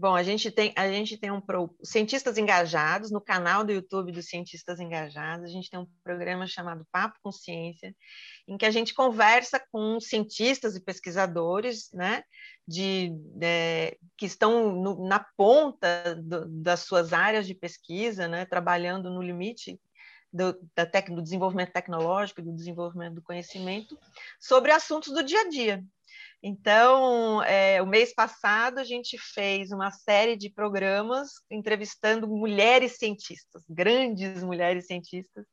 Bom, 0.00 0.14
a 0.14 0.22
gente 0.22 0.48
tem 0.52 0.72
a 0.76 0.88
gente 0.88 1.18
tem 1.18 1.32
um 1.32 1.40
pro, 1.40 1.74
cientistas 1.82 2.38
engajados 2.38 3.10
no 3.10 3.20
canal 3.20 3.64
do 3.64 3.72
YouTube 3.72 4.12
dos 4.12 4.28
cientistas 4.28 4.78
engajados. 4.78 5.44
A 5.44 5.48
gente 5.48 5.68
tem 5.68 5.80
um 5.80 5.88
programa 6.04 6.46
chamado 6.46 6.86
Papo 6.92 7.18
Consciência, 7.20 7.92
em 8.46 8.56
que 8.56 8.64
a 8.64 8.70
gente 8.70 8.94
conversa 8.94 9.60
com 9.72 9.98
cientistas 9.98 10.76
e 10.76 10.84
pesquisadores, 10.84 11.90
né, 11.92 12.22
de, 12.64 13.12
é, 13.42 13.96
que 14.16 14.24
estão 14.24 14.72
no, 14.72 15.04
na 15.04 15.26
ponta 15.36 16.14
do, 16.14 16.46
das 16.46 16.82
suas 16.82 17.12
áreas 17.12 17.44
de 17.44 17.54
pesquisa, 17.56 18.28
né, 18.28 18.46
trabalhando 18.46 19.10
no 19.10 19.20
limite 19.20 19.80
do, 20.32 20.56
da 20.76 20.86
tec, 20.86 21.10
do 21.10 21.22
desenvolvimento 21.22 21.72
tecnológico, 21.72 22.40
do 22.40 22.54
desenvolvimento 22.54 23.14
do 23.14 23.22
conhecimento, 23.22 23.98
sobre 24.38 24.70
assuntos 24.70 25.12
do 25.12 25.24
dia 25.24 25.40
a 25.40 25.48
dia. 25.48 25.84
Então, 26.40 27.42
é, 27.42 27.82
o 27.82 27.86
mês 27.86 28.14
passado, 28.14 28.78
a 28.78 28.84
gente 28.84 29.18
fez 29.18 29.72
uma 29.72 29.90
série 29.90 30.36
de 30.36 30.48
programas 30.48 31.30
entrevistando 31.50 32.28
mulheres 32.28 32.96
cientistas, 32.96 33.64
grandes 33.68 34.44
mulheres 34.44 34.86
cientistas. 34.86 35.44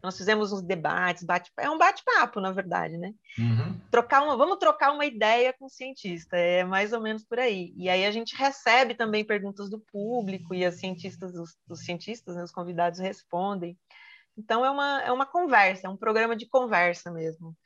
Nós 0.00 0.16
fizemos 0.16 0.52
uns 0.52 0.62
debates, 0.62 1.24
bate, 1.24 1.50
é 1.58 1.68
um 1.68 1.76
bate-papo, 1.76 2.40
na 2.40 2.52
verdade, 2.52 2.96
né? 2.96 3.12
Uhum. 3.36 3.80
Trocar 3.90 4.22
uma, 4.22 4.36
vamos 4.36 4.58
trocar 4.58 4.92
uma 4.92 5.04
ideia 5.04 5.52
com 5.52 5.66
o 5.66 5.70
cientista, 5.70 6.36
é 6.36 6.62
mais 6.62 6.92
ou 6.92 7.00
menos 7.00 7.24
por 7.24 7.40
aí. 7.40 7.72
E 7.76 7.88
aí 7.88 8.06
a 8.06 8.10
gente 8.12 8.36
recebe 8.36 8.94
também 8.94 9.24
perguntas 9.24 9.68
do 9.68 9.80
público 9.80 10.54
e 10.54 10.64
as 10.64 10.76
cientistas, 10.76 11.34
os, 11.34 11.56
os 11.68 11.80
cientistas, 11.80 12.36
né, 12.36 12.44
os 12.44 12.52
convidados 12.52 13.00
respondem. 13.00 13.76
Então, 14.36 14.64
é 14.64 14.70
uma, 14.70 15.02
é 15.02 15.10
uma 15.10 15.26
conversa, 15.26 15.88
é 15.88 15.90
um 15.90 15.96
programa 15.96 16.36
de 16.36 16.46
conversa 16.46 17.10
mesmo 17.10 17.56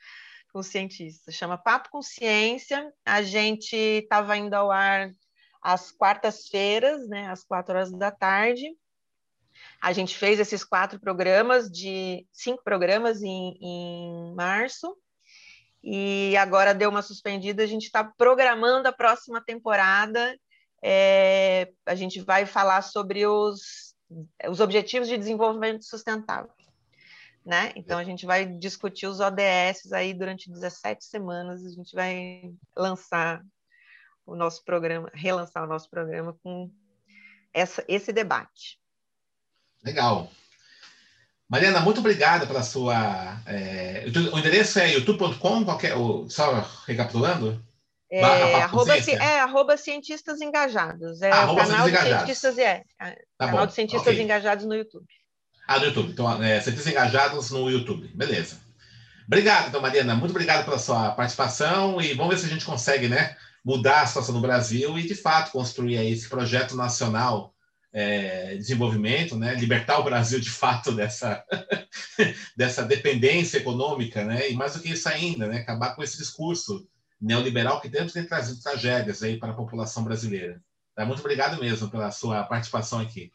com 0.52 0.62
cientistas. 0.62 1.34
Chama 1.34 1.56
Papo 1.56 1.90
com 1.90 2.02
Ciência. 2.02 2.92
A 3.04 3.22
gente 3.22 3.74
estava 3.74 4.36
indo 4.36 4.54
ao 4.54 4.70
ar 4.70 5.10
às 5.62 5.90
quartas-feiras, 5.90 7.08
né, 7.08 7.28
às 7.28 7.44
quatro 7.44 7.74
horas 7.74 7.90
da 7.92 8.10
tarde. 8.10 8.66
A 9.80 9.92
gente 9.92 10.16
fez 10.16 10.40
esses 10.40 10.64
quatro 10.64 11.00
programas, 11.00 11.70
de 11.70 12.26
cinco 12.32 12.62
programas 12.62 13.22
em, 13.22 13.56
em 13.60 14.34
março, 14.34 14.96
e 15.82 16.36
agora 16.36 16.74
deu 16.74 16.90
uma 16.90 17.02
suspendida. 17.02 17.62
A 17.62 17.66
gente 17.66 17.84
está 17.84 18.04
programando 18.04 18.88
a 18.88 18.92
próxima 18.92 19.42
temporada. 19.44 20.36
É, 20.82 21.72
a 21.86 21.94
gente 21.94 22.20
vai 22.20 22.44
falar 22.44 22.82
sobre 22.82 23.26
os, 23.26 23.94
os 24.48 24.60
Objetivos 24.60 25.08
de 25.08 25.16
Desenvolvimento 25.16 25.84
Sustentável 25.84 26.52
né? 27.44 27.72
Então 27.74 27.98
a 27.98 28.04
gente 28.04 28.24
vai 28.24 28.46
discutir 28.46 29.06
os 29.06 29.20
ODS 29.20 29.92
aí 29.92 30.14
durante 30.14 30.50
17 30.50 31.04
semanas, 31.04 31.64
a 31.64 31.70
gente 31.70 31.94
vai 31.94 32.52
lançar 32.76 33.42
o 34.24 34.36
nosso 34.36 34.64
programa, 34.64 35.10
relançar 35.12 35.64
o 35.64 35.66
nosso 35.66 35.90
programa 35.90 36.36
com 36.42 36.70
essa, 37.52 37.84
esse 37.88 38.12
debate. 38.12 38.78
Legal. 39.84 40.30
Mariana, 41.48 41.80
muito 41.80 41.98
obrigada 41.98 42.46
pela 42.46 42.62
sua. 42.62 43.42
É, 43.46 44.06
o 44.32 44.38
endereço 44.38 44.78
é 44.78 44.92
youtube.com, 44.94 45.64
qualquer, 45.64 45.92
só 46.28 46.60
recapitulando? 46.86 47.62
É, 48.10 48.22
arroba, 48.22 48.96
é, 48.96 49.40
arroba 49.40 49.76
cientistas 49.76 50.40
engajados. 50.40 51.22
É 51.22 51.30
ah, 51.30 51.50
o 51.50 51.56
canal 51.56 51.90
de 51.90 51.98
cientistas, 51.98 52.58
é, 52.58 52.84
tá 52.98 53.16
canal 53.38 53.60
bom, 53.60 53.66
de 53.66 53.74
cientistas 53.74 54.12
okay. 54.12 54.22
engajados 54.22 54.64
no 54.64 54.74
YouTube. 54.74 55.06
Ah, 55.66 55.78
no 55.78 55.86
YouTube. 55.86 56.10
Então, 56.10 56.42
é, 56.42 56.60
cientistas 56.60 56.92
engajados 56.92 57.50
no 57.50 57.70
YouTube. 57.70 58.08
Beleza. 58.14 58.60
Obrigado, 59.26 59.68
então, 59.68 59.80
Mariana. 59.80 60.14
Muito 60.14 60.32
obrigado 60.32 60.64
pela 60.64 60.78
sua 60.78 61.12
participação 61.12 62.00
e 62.00 62.12
vamos 62.14 62.34
ver 62.34 62.40
se 62.40 62.46
a 62.46 62.48
gente 62.48 62.64
consegue, 62.64 63.08
né, 63.08 63.36
mudar 63.64 64.02
a 64.02 64.06
situação 64.06 64.34
no 64.34 64.40
Brasil 64.40 64.98
e, 64.98 65.06
de 65.06 65.14
fato, 65.14 65.52
construir 65.52 65.96
aí 65.98 66.12
esse 66.12 66.28
projeto 66.28 66.76
nacional 66.76 67.54
é, 67.92 68.52
de 68.52 68.58
desenvolvimento, 68.58 69.36
né, 69.36 69.54
libertar 69.54 69.98
o 69.98 70.04
Brasil, 70.04 70.40
de 70.40 70.50
fato, 70.50 70.90
dessa, 70.92 71.44
dessa 72.56 72.82
dependência 72.84 73.58
econômica, 73.58 74.24
né, 74.24 74.50
e 74.50 74.54
mais 74.54 74.74
do 74.74 74.80
que 74.80 74.90
isso 74.90 75.08
ainda, 75.08 75.46
né, 75.46 75.58
acabar 75.58 75.94
com 75.94 76.02
esse 76.02 76.18
discurso 76.18 76.86
neoliberal 77.20 77.80
que 77.80 77.88
tanto 77.88 78.12
tem 78.12 78.26
trazido 78.26 78.60
tragédias 78.60 79.22
aí 79.22 79.38
para 79.38 79.52
a 79.52 79.56
população 79.56 80.02
brasileira. 80.02 80.60
Tá? 80.94 81.06
Muito 81.06 81.20
obrigado 81.20 81.60
mesmo 81.60 81.88
pela 81.88 82.10
sua 82.10 82.42
participação 82.42 82.98
aqui. 82.98 83.30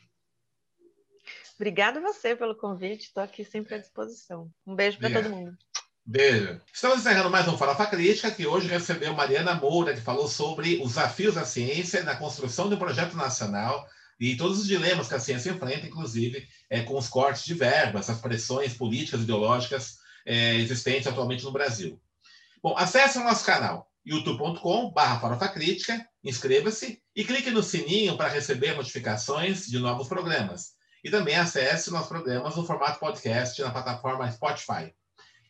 Obrigada 1.59 1.99
você 1.99 2.35
pelo 2.35 2.55
convite, 2.55 3.07
estou 3.07 3.23
aqui 3.23 3.43
sempre 3.43 3.75
à 3.75 3.77
disposição. 3.79 4.51
Um 4.65 4.75
beijo 4.75 4.99
para 4.99 5.11
todo 5.11 5.29
mundo. 5.29 5.57
Beijo. 6.05 6.61
Estamos 6.71 6.99
encerrando 6.99 7.31
mais 7.31 7.47
um 7.47 7.57
Farofa 7.57 7.87
Crítica, 7.87 8.29
que 8.29 8.45
hoje 8.45 8.67
recebeu 8.67 9.13
Mariana 9.13 9.55
Moura, 9.55 9.93
que 9.93 9.99
falou 9.99 10.27
sobre 10.27 10.75
os 10.81 10.89
desafios 10.89 11.33
da 11.33 11.43
ciência 11.43 12.03
na 12.03 12.15
construção 12.15 12.69
de 12.69 12.75
um 12.75 12.79
projeto 12.79 13.17
nacional 13.17 13.87
e 14.19 14.37
todos 14.37 14.59
os 14.59 14.67
dilemas 14.67 15.07
que 15.07 15.15
a 15.15 15.19
ciência 15.19 15.49
enfrenta, 15.49 15.87
inclusive 15.87 16.47
é, 16.69 16.81
com 16.83 16.95
os 16.95 17.09
cortes 17.09 17.43
de 17.43 17.55
verbas, 17.55 18.09
as 18.09 18.21
pressões 18.21 18.73
políticas 18.73 19.19
e 19.19 19.23
ideológicas 19.23 19.97
é, 20.25 20.55
existentes 20.55 21.07
atualmente 21.07 21.43
no 21.43 21.51
Brasil. 21.51 21.99
Bom, 22.61 22.75
acesse 22.77 23.17
o 23.17 23.23
nosso 23.23 23.43
canal 23.43 23.91
youtube.com.br 24.05 25.19
Farofa 25.19 25.49
Crítica, 25.49 26.07
inscreva-se 26.23 27.01
e 27.15 27.25
clique 27.25 27.51
no 27.51 27.61
sininho 27.61 28.15
para 28.15 28.29
receber 28.29 28.75
notificações 28.75 29.65
de 29.65 29.79
novos 29.79 30.07
programas. 30.07 30.76
E 31.03 31.09
também 31.09 31.35
acesse 31.35 31.91
nossos 31.91 32.09
programas 32.09 32.55
no 32.55 32.65
formato 32.65 32.99
podcast 32.99 33.61
na 33.61 33.71
plataforma 33.71 34.31
Spotify. 34.31 34.93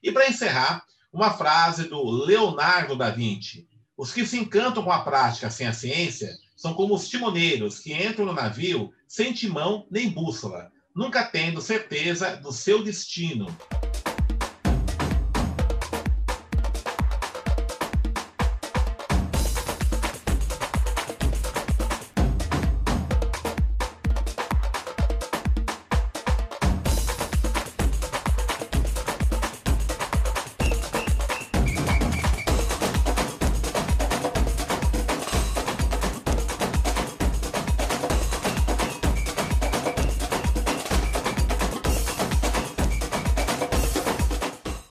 E 0.04 0.12
para 0.12 0.28
encerrar, 0.28 0.84
uma 1.12 1.32
frase 1.32 1.88
do 1.88 2.04
Leonardo 2.04 2.96
da 2.96 3.10
Vinci. 3.10 3.68
Os 3.96 4.12
que 4.12 4.26
se 4.26 4.38
encantam 4.38 4.84
com 4.84 4.92
a 4.92 5.02
prática 5.02 5.50
sem 5.50 5.66
a 5.66 5.74
ciência 5.74 6.38
são 6.56 6.74
como 6.74 6.94
os 6.94 7.08
timoneiros 7.08 7.80
que 7.80 7.94
entram 7.94 8.26
no 8.26 8.34
navio 8.34 8.94
sem 9.08 9.34
timão 9.34 9.88
nem 9.90 10.10
bússola, 10.10 10.72
nunca 10.96 11.24
tendo 11.24 11.62
certeza 11.62 12.36
do 12.38 12.52
seu 12.52 12.84
destino. 12.84 13.48